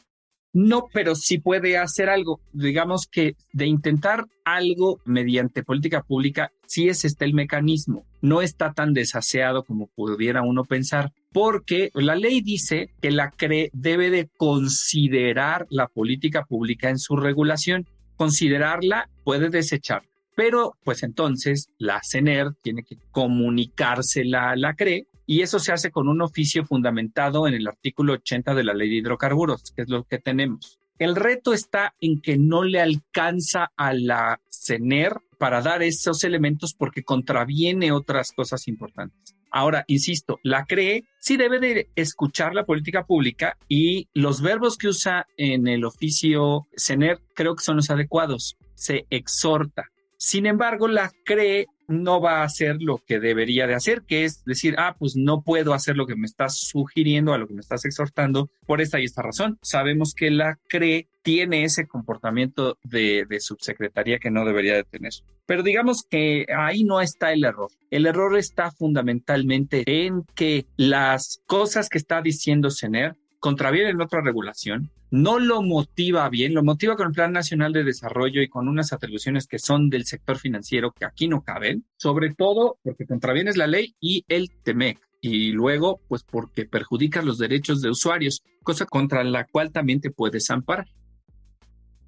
no, 0.52 0.88
pero 0.92 1.14
sí 1.14 1.38
puede 1.38 1.78
hacer 1.78 2.10
algo. 2.10 2.40
Digamos 2.52 3.06
que 3.06 3.36
de 3.52 3.66
intentar 3.66 4.26
algo 4.44 5.00
mediante 5.04 5.62
política 5.62 6.02
pública, 6.02 6.52
sí 6.66 6.88
es 6.88 7.04
este 7.04 7.24
el 7.24 7.32
mecanismo. 7.32 8.04
No 8.20 8.42
está 8.42 8.72
tan 8.72 8.92
desaseado 8.92 9.64
como 9.64 9.86
pudiera 9.86 10.42
uno 10.42 10.64
pensar, 10.64 11.12
porque 11.32 11.90
la 11.94 12.16
ley 12.16 12.42
dice 12.42 12.90
que 13.00 13.10
la 13.10 13.30
CRE 13.30 13.70
debe 13.72 14.10
de 14.10 14.28
considerar 14.36 15.66
la 15.70 15.86
política 15.86 16.44
pública 16.44 16.90
en 16.90 16.98
su 16.98 17.16
regulación. 17.16 17.86
Considerarla 18.16 19.08
puede 19.24 19.48
desechar. 19.48 20.02
Pero, 20.34 20.72
pues 20.84 21.02
entonces, 21.02 21.68
la 21.78 22.00
CENER 22.02 22.52
tiene 22.62 22.84
que 22.84 22.96
comunicársela 23.10 24.50
a 24.50 24.56
la 24.56 24.74
CRE 24.74 25.06
y 25.26 25.42
eso 25.42 25.58
se 25.58 25.72
hace 25.72 25.90
con 25.90 26.08
un 26.08 26.22
oficio 26.22 26.64
fundamentado 26.64 27.46
en 27.46 27.54
el 27.54 27.66
artículo 27.66 28.14
80 28.14 28.54
de 28.54 28.64
la 28.64 28.74
ley 28.74 28.88
de 28.88 28.96
hidrocarburos, 28.96 29.72
que 29.74 29.82
es 29.82 29.88
lo 29.88 30.04
que 30.04 30.18
tenemos. 30.18 30.78
El 30.98 31.16
reto 31.16 31.52
está 31.52 31.94
en 32.00 32.20
que 32.20 32.38
no 32.38 32.62
le 32.62 32.80
alcanza 32.80 33.72
a 33.76 33.92
la 33.92 34.40
CENER 34.50 35.16
para 35.38 35.60
dar 35.60 35.82
esos 35.82 36.22
elementos 36.22 36.74
porque 36.74 37.02
contraviene 37.02 37.90
otras 37.90 38.32
cosas 38.32 38.68
importantes. 38.68 39.34
Ahora, 39.50 39.84
insisto, 39.86 40.38
la 40.42 40.64
CRE 40.64 41.04
sí 41.18 41.36
debe 41.36 41.58
de 41.58 41.88
escuchar 41.94 42.54
la 42.54 42.64
política 42.64 43.04
pública 43.04 43.58
y 43.68 44.08
los 44.14 44.40
verbos 44.40 44.78
que 44.78 44.88
usa 44.88 45.26
en 45.36 45.66
el 45.66 45.84
oficio 45.84 46.66
CENER 46.76 47.20
creo 47.34 47.54
que 47.56 47.64
son 47.64 47.76
los 47.76 47.90
adecuados. 47.90 48.56
Se 48.74 49.04
exhorta. 49.10 49.90
Sin 50.16 50.46
embargo, 50.46 50.88
la 50.88 51.10
CRE 51.24 51.66
no 51.88 52.20
va 52.20 52.40
a 52.40 52.44
hacer 52.44 52.76
lo 52.80 52.98
que 52.98 53.20
debería 53.20 53.66
de 53.66 53.74
hacer, 53.74 54.02
que 54.02 54.24
es 54.24 54.44
decir, 54.44 54.74
ah, 54.78 54.96
pues 54.98 55.16
no 55.16 55.42
puedo 55.42 55.74
hacer 55.74 55.96
lo 55.96 56.06
que 56.06 56.16
me 56.16 56.26
estás 56.26 56.56
sugiriendo, 56.58 57.32
a 57.32 57.38
lo 57.38 57.46
que 57.46 57.54
me 57.54 57.60
estás 57.60 57.84
exhortando 57.84 58.50
por 58.66 58.80
esta 58.80 59.00
y 59.00 59.04
esta 59.04 59.22
razón. 59.22 59.58
Sabemos 59.62 60.14
que 60.14 60.30
la 60.30 60.58
CRE 60.68 61.08
tiene 61.22 61.64
ese 61.64 61.86
comportamiento 61.86 62.78
de, 62.82 63.26
subsecretaría 63.40 64.18
que 64.18 64.30
no 64.30 64.44
debería 64.44 64.74
de 64.74 64.84
tener. 64.84 65.12
Pero 65.46 65.62
digamos 65.62 66.02
que 66.08 66.46
ahí 66.56 66.84
no 66.84 67.00
está 67.00 67.32
el 67.32 67.44
error. 67.44 67.70
El 67.90 68.06
error 68.06 68.36
está 68.36 68.70
fundamentalmente 68.70 69.84
en 69.86 70.24
que 70.34 70.66
las 70.76 71.40
cosas 71.46 71.88
que 71.88 71.98
está 71.98 72.22
diciendo 72.22 72.70
CENER 72.70 73.16
contravienen 73.42 74.00
otra 74.00 74.20
regulación, 74.20 74.92
no 75.10 75.40
lo 75.40 75.62
motiva 75.62 76.28
bien, 76.28 76.54
lo 76.54 76.62
motiva 76.62 76.94
con 76.94 77.08
el 77.08 77.12
Plan 77.12 77.32
Nacional 77.32 77.72
de 77.72 77.82
Desarrollo 77.82 78.40
y 78.40 78.48
con 78.48 78.68
unas 78.68 78.92
atribuciones 78.92 79.48
que 79.48 79.58
son 79.58 79.90
del 79.90 80.06
sector 80.06 80.38
financiero 80.38 80.92
que 80.92 81.04
aquí 81.04 81.26
no 81.26 81.42
caben, 81.42 81.84
sobre 81.96 82.32
todo 82.34 82.78
porque 82.84 83.04
contravienes 83.04 83.56
la 83.56 83.66
ley 83.66 83.96
y 84.00 84.24
el 84.28 84.52
TEMEC. 84.62 85.00
Y 85.20 85.50
luego, 85.50 86.00
pues 86.06 86.22
porque 86.22 86.66
perjudicas 86.66 87.24
los 87.24 87.36
derechos 87.36 87.82
de 87.82 87.90
usuarios, 87.90 88.44
cosa 88.62 88.86
contra 88.86 89.24
la 89.24 89.44
cual 89.44 89.72
también 89.72 90.00
te 90.00 90.12
puedes 90.12 90.48
amparar. 90.48 90.86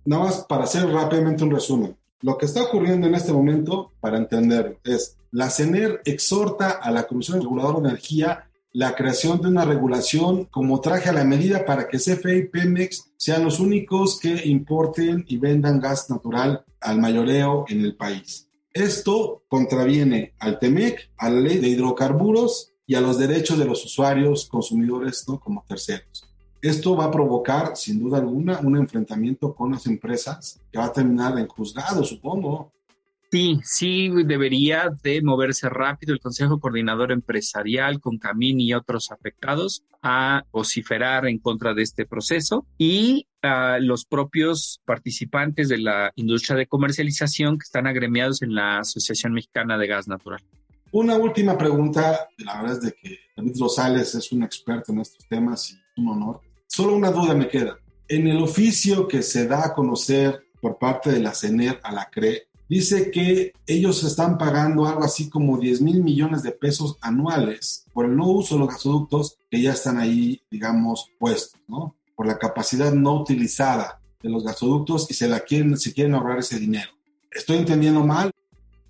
Nada 0.05 0.27
más 0.27 0.47
para 0.49 0.65
hacer 0.65 0.87
rápidamente 0.87 1.43
un 1.43 1.51
resumen. 1.51 1.97
Lo 2.23 2.39
que 2.39 2.47
está 2.47 2.63
ocurriendo 2.63 3.09
en 3.09 3.17
este 3.17 3.33
momento, 3.33 3.93
para 3.99 4.19
entender, 4.19 4.79
es 4.85 5.19
la 5.33 5.51
CENER 5.51 6.01
exhorta 6.05 6.71
a 6.71 6.93
la 6.93 7.09
Comisión 7.09 7.43
Reguladora 7.43 7.81
de 7.81 7.89
Energía 7.89 8.49
la 8.75 8.97
creación 8.97 9.41
de 9.41 9.47
una 9.47 9.65
regulación 9.65 10.47
como 10.47 10.81
traje 10.81 11.09
a 11.09 11.13
la 11.13 11.25
medida 11.25 11.65
para 11.65 11.87
que 11.87 11.99
CFE 11.99 12.37
y 12.37 12.49
Pemex 12.49 13.13
sean 13.17 13.45
los 13.45 13.61
únicos 13.61 14.19
que 14.19 14.49
importen 14.49 15.25
y 15.29 15.37
vendan 15.37 15.79
gas 15.79 16.11
natural 16.11 16.65
al 16.81 16.99
mayoreo 16.99 17.67
en 17.69 17.83
el 17.83 17.95
país. 17.95 18.49
Esto 18.73 19.45
contraviene 19.47 20.35
al 20.41 20.59
TEMEC, 20.59 21.13
a 21.19 21.31
la 21.31 21.41
ley 21.41 21.59
de 21.59 21.69
hidrocarburos 21.69 22.73
y 22.85 22.97
a 22.97 23.01
los 23.01 23.17
derechos 23.17 23.61
de 23.61 23.65
los 23.65 23.85
usuarios 23.85 24.47
consumidores 24.47 25.25
¿no? 25.29 25.39
como 25.39 25.65
terceros. 25.69 26.29
Esto 26.61 26.97
va 26.97 27.05
a 27.05 27.11
provocar, 27.13 27.77
sin 27.77 28.01
duda 28.01 28.19
alguna, 28.19 28.59
un 28.59 28.77
enfrentamiento 28.77 29.55
con 29.55 29.71
las 29.71 29.87
empresas 29.87 30.61
que 30.73 30.79
va 30.79 30.87
a 30.87 30.93
terminar 30.93 31.39
en 31.39 31.47
juzgado, 31.47 32.03
supongo. 32.03 32.73
Sí, 33.35 33.59
sí 33.65 34.11
debería 34.27 34.97
de 35.03 35.21
moverse 35.21 35.69
rápido 35.69 36.15
el 36.15 36.21
Consejo 36.21 36.61
Coordinador 36.61 37.11
Empresarial 37.11 38.01
con 38.01 38.17
Camín 38.17 38.61
y 38.61 38.75
otros 38.75 39.11
afectados 39.11 39.83
a 40.05 40.45
vociferar 40.53 41.27
en 41.27 41.41
contra 41.41 41.75
de 41.75 41.83
este 41.83 42.07
proceso 42.07 42.65
y 42.79 43.27
a 43.43 43.81
los 43.81 44.05
propios 44.05 44.81
participantes 44.85 45.69
de 45.69 45.79
la 45.79 46.13
industria 46.15 46.57
de 46.57 46.69
comercialización 46.69 47.59
que 47.59 47.65
están 47.65 47.89
agremiados 47.89 48.41
en 48.43 48.55
la 48.55 48.79
Asociación 48.79 49.33
Mexicana 49.33 49.79
de 49.79 49.89
Gas 49.89 50.07
Natural. 50.07 50.41
Una 50.93 51.17
última 51.17 51.59
pregunta, 51.59 52.29
la 52.39 52.63
verdad 52.63 52.77
es 52.77 52.83
de 52.83 52.93
que 52.93 53.19
David 53.37 53.57
Rosales 53.59 54.15
es 54.15 54.31
un 54.31 54.45
experto 54.45 54.93
en 54.93 55.01
estos 55.01 55.27
temas 55.27 55.73
y 55.73 55.75
es 55.75 55.81
un 55.97 56.07
honor. 56.07 56.41
Solo 56.69 56.95
una 56.95 57.11
duda 57.11 57.35
me 57.35 57.49
queda. 57.49 57.81
En 58.07 58.29
el 58.29 58.41
oficio 58.41 59.09
que 59.09 59.23
se 59.23 59.49
da 59.49 59.67
a 59.67 59.75
conocer 59.75 60.45
por 60.61 60.79
parte 60.79 61.11
de 61.11 61.19
la 61.19 61.35
CENER 61.35 61.81
a 61.83 61.91
la 61.91 62.09
CRE, 62.09 62.47
dice 62.75 63.13
que 63.13 63.53
ellos 63.69 64.03
están 64.03 64.37
pagando 64.37 64.85
algo 64.85 65.05
así 65.05 65.31
como 65.31 65.59
10 65.59 65.81
mil 65.81 66.03
millones 66.03 66.43
de 66.43 66.51
pesos 66.51 66.99
anuales 67.01 67.87
por 67.93 68.05
el 68.05 68.17
no 68.17 68.27
uso 68.27 68.57
de 68.57 68.63
los 68.63 68.69
gasoductos 68.69 69.39
que 69.49 69.63
ya 69.63 69.71
están 69.71 69.97
ahí, 69.97 70.43
digamos, 70.51 71.09
puestos, 71.21 71.61
¿no? 71.69 71.95
Por 72.17 72.27
la 72.27 72.37
capacidad 72.37 72.93
no 72.93 73.21
utilizada 73.21 74.01
de 74.21 74.29
los 74.29 74.43
gasoductos 74.43 75.09
y 75.09 75.15
se 75.15 75.29
la 75.29 75.39
quieren, 75.39 75.77
se 75.79 75.95
quieren 75.95 76.17
ahorrar 76.17 76.41
ese 76.41 76.59
dinero. 76.59 76.91
¿Estoy 77.31 77.59
entendiendo 77.59 78.05
mal? 78.05 78.33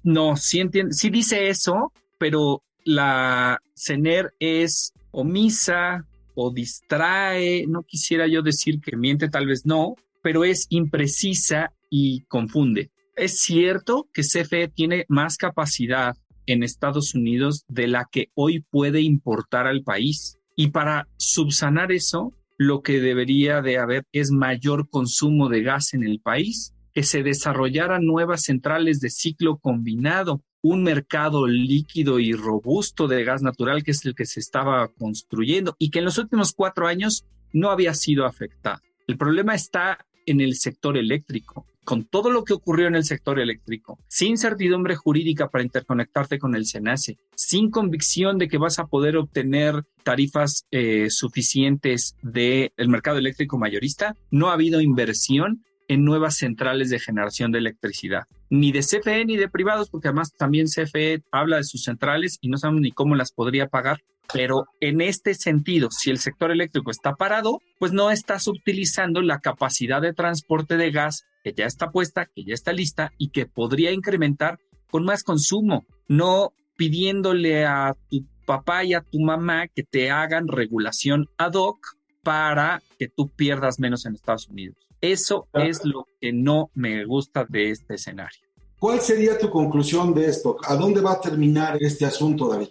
No, 0.02 0.34
sí, 0.34 0.62
sí 0.90 1.10
dice 1.10 1.50
eso, 1.50 1.92
pero 2.18 2.62
la 2.84 3.60
CENER 3.76 4.32
es 4.40 4.94
omisa 5.10 6.06
o 6.34 6.50
distrae, 6.50 7.66
no 7.66 7.82
quisiera 7.82 8.26
yo 8.28 8.40
decir 8.40 8.80
que 8.80 8.96
miente, 8.96 9.28
tal 9.28 9.46
vez 9.46 9.66
no, 9.66 9.94
pero 10.22 10.42
es 10.42 10.68
imprecisa 10.70 11.70
y 11.90 12.22
confunde. 12.22 12.90
Es 13.16 13.42
cierto 13.42 14.08
que 14.12 14.22
CFE 14.22 14.68
tiene 14.68 15.04
más 15.08 15.36
capacidad 15.36 16.16
en 16.46 16.64
Estados 16.64 17.14
Unidos 17.14 17.64
de 17.68 17.86
la 17.86 18.08
que 18.10 18.30
hoy 18.34 18.60
puede 18.70 19.02
importar 19.02 19.68
al 19.68 19.84
país. 19.84 20.38
Y 20.56 20.68
para 20.70 21.06
subsanar 21.16 21.92
eso, 21.92 22.32
lo 22.58 22.82
que 22.82 23.00
debería 23.00 23.62
de 23.62 23.78
haber 23.78 24.04
es 24.10 24.32
mayor 24.32 24.88
consumo 24.90 25.48
de 25.48 25.62
gas 25.62 25.94
en 25.94 26.02
el 26.02 26.20
país, 26.20 26.74
que 26.92 27.04
se 27.04 27.22
desarrollaran 27.22 28.04
nuevas 28.04 28.42
centrales 28.42 28.98
de 28.98 29.10
ciclo 29.10 29.58
combinado, 29.58 30.42
un 30.60 30.82
mercado 30.82 31.46
líquido 31.46 32.18
y 32.18 32.32
robusto 32.32 33.06
de 33.06 33.22
gas 33.22 33.42
natural, 33.42 33.84
que 33.84 33.92
es 33.92 34.04
el 34.04 34.16
que 34.16 34.26
se 34.26 34.40
estaba 34.40 34.88
construyendo 34.88 35.76
y 35.78 35.90
que 35.90 36.00
en 36.00 36.06
los 36.06 36.18
últimos 36.18 36.52
cuatro 36.52 36.88
años 36.88 37.24
no 37.52 37.70
había 37.70 37.94
sido 37.94 38.26
afectado. 38.26 38.80
El 39.06 39.16
problema 39.16 39.54
está 39.54 40.04
en 40.26 40.40
el 40.40 40.56
sector 40.56 40.96
eléctrico 40.96 41.66
con 41.84 42.04
todo 42.04 42.30
lo 42.30 42.44
que 42.44 42.54
ocurrió 42.54 42.88
en 42.88 42.96
el 42.96 43.04
sector 43.04 43.38
eléctrico, 43.38 43.98
sin 44.08 44.38
certidumbre 44.38 44.96
jurídica 44.96 45.48
para 45.48 45.64
interconectarte 45.64 46.38
con 46.38 46.54
el 46.54 46.66
SENACE, 46.66 47.18
sin 47.34 47.70
convicción 47.70 48.38
de 48.38 48.48
que 48.48 48.58
vas 48.58 48.78
a 48.78 48.86
poder 48.86 49.16
obtener 49.16 49.84
tarifas 50.02 50.66
eh, 50.70 51.10
suficientes 51.10 52.16
del 52.22 52.88
mercado 52.88 53.18
eléctrico 53.18 53.58
mayorista, 53.58 54.16
no 54.30 54.50
ha 54.50 54.54
habido 54.54 54.80
inversión 54.80 55.62
en 55.88 56.04
nuevas 56.04 56.36
centrales 56.36 56.90
de 56.90 56.98
generación 56.98 57.52
de 57.52 57.58
electricidad, 57.58 58.24
ni 58.50 58.72
de 58.72 58.80
CFE 58.80 59.24
ni 59.24 59.36
de 59.36 59.48
privados, 59.48 59.90
porque 59.90 60.08
además 60.08 60.32
también 60.32 60.66
CFE 60.66 61.22
habla 61.30 61.58
de 61.58 61.64
sus 61.64 61.84
centrales 61.84 62.38
y 62.40 62.48
no 62.48 62.56
sabemos 62.56 62.82
ni 62.82 62.92
cómo 62.92 63.14
las 63.14 63.32
podría 63.32 63.68
pagar. 63.68 64.02
Pero 64.32 64.66
en 64.80 65.02
este 65.02 65.34
sentido, 65.34 65.90
si 65.90 66.10
el 66.10 66.18
sector 66.18 66.50
eléctrico 66.50 66.90
está 66.90 67.14
parado, 67.14 67.60
pues 67.78 67.92
no 67.92 68.10
estás 68.10 68.48
utilizando 68.48 69.20
la 69.20 69.40
capacidad 69.40 70.00
de 70.00 70.14
transporte 70.14 70.78
de 70.78 70.90
gas 70.90 71.26
que 71.44 71.52
ya 71.52 71.66
está 71.66 71.92
puesta, 71.92 72.26
que 72.26 72.42
ya 72.42 72.54
está 72.54 72.72
lista 72.72 73.12
y 73.18 73.28
que 73.28 73.44
podría 73.44 73.92
incrementar 73.92 74.58
con 74.90 75.04
más 75.04 75.22
consumo, 75.22 75.84
no 76.08 76.54
pidiéndole 76.76 77.66
a 77.66 77.94
tu 78.08 78.24
papá 78.46 78.82
y 78.84 78.94
a 78.94 79.02
tu 79.02 79.20
mamá 79.20 79.68
que 79.68 79.82
te 79.82 80.10
hagan 80.10 80.48
regulación 80.48 81.28
ad 81.36 81.52
hoc 81.54 81.96
para 82.22 82.82
que 82.98 83.08
tú 83.08 83.28
pierdas 83.28 83.78
menos 83.78 84.06
en 84.06 84.14
Estados 84.14 84.48
Unidos. 84.48 84.76
Eso 85.02 85.46
es 85.52 85.84
lo 85.84 86.06
que 86.18 86.32
no 86.32 86.70
me 86.74 87.04
gusta 87.04 87.44
de 87.46 87.70
este 87.70 87.94
escenario. 87.94 88.40
¿Cuál 88.78 89.00
sería 89.00 89.38
tu 89.38 89.50
conclusión 89.50 90.14
de 90.14 90.26
esto? 90.26 90.56
¿A 90.66 90.76
dónde 90.76 91.02
va 91.02 91.12
a 91.12 91.20
terminar 91.20 91.76
este 91.80 92.06
asunto, 92.06 92.48
David? 92.48 92.68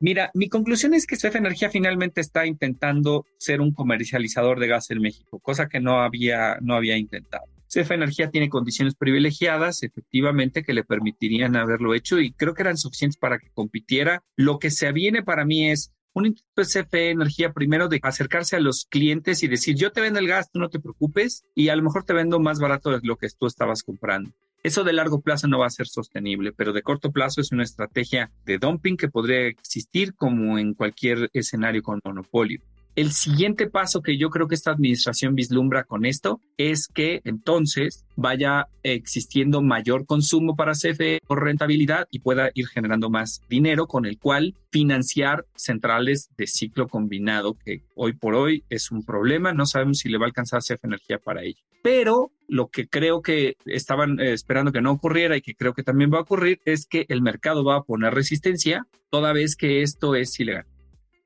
Mira, 0.00 0.30
mi 0.34 0.48
conclusión 0.48 0.92
es 0.94 1.06
que 1.06 1.16
CF 1.16 1.36
Energía 1.36 1.70
finalmente 1.70 2.20
está 2.20 2.44
intentando 2.44 3.24
ser 3.38 3.60
un 3.60 3.72
comercializador 3.72 4.58
de 4.58 4.66
gas 4.66 4.90
en 4.90 5.00
México, 5.00 5.38
cosa 5.38 5.68
que 5.68 5.80
no 5.80 6.00
había, 6.00 6.58
no 6.60 6.74
había 6.74 6.96
intentado. 6.98 7.44
CF 7.72 7.92
Energía 7.92 8.30
tiene 8.30 8.50
condiciones 8.50 8.94
privilegiadas, 8.94 9.82
efectivamente, 9.82 10.62
que 10.62 10.74
le 10.74 10.84
permitirían 10.84 11.56
haberlo 11.56 11.94
hecho 11.94 12.20
y 12.20 12.32
creo 12.32 12.52
que 12.52 12.62
eran 12.62 12.76
suficientes 12.76 13.16
para 13.16 13.38
que 13.38 13.50
compitiera. 13.54 14.22
Lo 14.36 14.58
que 14.58 14.70
se 14.70 14.92
viene 14.92 15.22
para 15.22 15.46
mí 15.46 15.70
es 15.70 15.90
un 16.12 16.26
intento 16.26 16.62
CFE 16.62 17.10
Energía 17.10 17.52
primero 17.52 17.88
de 17.88 17.98
acercarse 18.02 18.56
a 18.56 18.60
los 18.60 18.84
clientes 18.84 19.42
y 19.42 19.48
decir, 19.48 19.74
yo 19.76 19.90
te 19.90 20.02
vendo 20.02 20.18
el 20.18 20.28
gas, 20.28 20.50
tú 20.52 20.58
no 20.58 20.68
te 20.68 20.80
preocupes, 20.80 21.44
y 21.54 21.70
a 21.70 21.76
lo 21.76 21.82
mejor 21.82 22.04
te 22.04 22.12
vendo 22.12 22.38
más 22.40 22.58
barato 22.60 22.90
de 22.90 23.00
lo 23.02 23.16
que 23.16 23.28
tú 23.30 23.46
estabas 23.46 23.82
comprando. 23.82 24.30
Eso 24.62 24.84
de 24.84 24.92
largo 24.92 25.22
plazo 25.22 25.48
no 25.48 25.58
va 25.58 25.66
a 25.66 25.70
ser 25.70 25.88
sostenible, 25.88 26.52
pero 26.52 26.74
de 26.74 26.82
corto 26.82 27.10
plazo 27.10 27.40
es 27.40 27.50
una 27.52 27.64
estrategia 27.64 28.30
de 28.44 28.58
dumping 28.58 28.98
que 28.98 29.08
podría 29.08 29.46
existir 29.46 30.14
como 30.14 30.58
en 30.58 30.74
cualquier 30.74 31.30
escenario 31.32 31.82
con 31.82 32.00
monopolio. 32.04 32.60
El 32.94 33.12
siguiente 33.12 33.70
paso 33.70 34.02
que 34.02 34.18
yo 34.18 34.28
creo 34.28 34.48
que 34.48 34.54
esta 34.54 34.70
administración 34.70 35.34
vislumbra 35.34 35.84
con 35.84 36.04
esto 36.04 36.42
es 36.58 36.88
que 36.88 37.22
entonces 37.24 38.04
vaya 38.16 38.66
existiendo 38.82 39.62
mayor 39.62 40.04
consumo 40.04 40.56
para 40.56 40.72
CFE 40.72 41.20
por 41.26 41.42
rentabilidad 41.42 42.06
y 42.10 42.18
pueda 42.18 42.50
ir 42.52 42.66
generando 42.66 43.08
más 43.08 43.40
dinero 43.48 43.86
con 43.86 44.04
el 44.04 44.18
cual 44.18 44.54
financiar 44.70 45.46
centrales 45.56 46.28
de 46.36 46.46
ciclo 46.46 46.86
combinado, 46.86 47.54
que 47.54 47.82
hoy 47.94 48.12
por 48.12 48.34
hoy 48.34 48.62
es 48.68 48.90
un 48.90 49.02
problema. 49.04 49.54
No 49.54 49.64
sabemos 49.64 49.98
si 49.98 50.10
le 50.10 50.18
va 50.18 50.26
a 50.26 50.28
alcanzar 50.28 50.60
CFE 50.60 50.80
Energía 50.82 51.18
para 51.18 51.42
ello. 51.44 51.62
Pero 51.82 52.30
lo 52.46 52.68
que 52.68 52.88
creo 52.88 53.22
que 53.22 53.56
estaban 53.64 54.20
eh, 54.20 54.34
esperando 54.34 54.70
que 54.70 54.82
no 54.82 54.92
ocurriera 54.92 55.34
y 55.34 55.40
que 55.40 55.54
creo 55.54 55.72
que 55.72 55.82
también 55.82 56.12
va 56.12 56.18
a 56.18 56.22
ocurrir 56.22 56.60
es 56.66 56.84
que 56.84 57.06
el 57.08 57.22
mercado 57.22 57.64
va 57.64 57.76
a 57.76 57.82
poner 57.82 58.12
resistencia 58.12 58.86
toda 59.08 59.32
vez 59.32 59.56
que 59.56 59.80
esto 59.82 60.14
es 60.14 60.38
ilegal. 60.38 60.66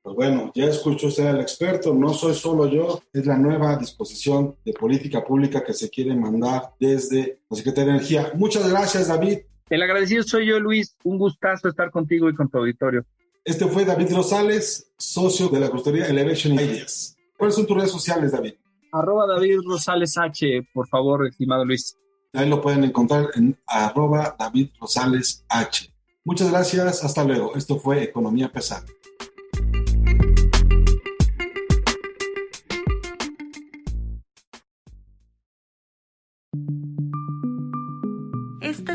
Pues 0.07 0.15
bueno, 0.15 0.53
ya 0.55 0.67
escuchó 0.67 1.07
usted 1.07 1.27
al 1.27 1.41
experto, 1.41 1.93
no 1.93 2.13
soy 2.13 2.33
solo 2.33 2.65
yo, 2.65 3.01
es 3.11 3.25
la 3.25 3.37
nueva 3.37 3.75
disposición 3.75 4.55
de 4.63 4.71
política 4.71 5.21
pública 5.21 5.65
que 5.65 5.73
se 5.73 5.89
quiere 5.89 6.15
mandar 6.15 6.71
desde 6.79 7.41
la 7.49 7.57
Secretaría 7.57 7.91
de 7.91 7.97
Energía. 7.97 8.31
Muchas 8.35 8.69
gracias, 8.69 9.09
David. 9.09 9.39
El 9.69 9.81
agradecido 9.81 10.23
soy 10.23 10.47
yo, 10.47 10.61
Luis. 10.61 10.95
Un 11.03 11.17
gustazo 11.17 11.67
estar 11.67 11.91
contigo 11.91 12.29
y 12.29 12.35
con 12.35 12.49
tu 12.49 12.57
auditorio. 12.57 13.03
Este 13.43 13.65
fue 13.65 13.83
David 13.83 14.15
Rosales, 14.15 14.93
socio 14.97 15.49
de 15.49 15.59
la 15.59 15.69
consultoría 15.69 16.07
Elevation 16.07 16.53
Ideas. 16.53 17.17
¿Cuáles 17.37 17.55
son 17.55 17.67
tus 17.67 17.75
redes 17.75 17.91
sociales, 17.91 18.31
David? 18.31 18.53
Arroba 18.93 19.27
David 19.27 19.59
Rosales 19.67 20.17
H, 20.17 20.69
por 20.73 20.87
favor, 20.87 21.27
estimado 21.27 21.65
Luis. 21.65 21.97
Ahí 22.31 22.47
lo 22.47 22.61
pueden 22.61 22.85
encontrar 22.85 23.31
en 23.35 23.59
arroba 23.67 24.37
David 24.39 24.69
Rosales 24.79 25.43
H. 25.49 25.91
Muchas 26.23 26.49
gracias, 26.49 27.03
hasta 27.03 27.25
luego. 27.25 27.55
Esto 27.55 27.77
fue 27.77 28.03
Economía 28.03 28.49
Pesada. 28.49 28.85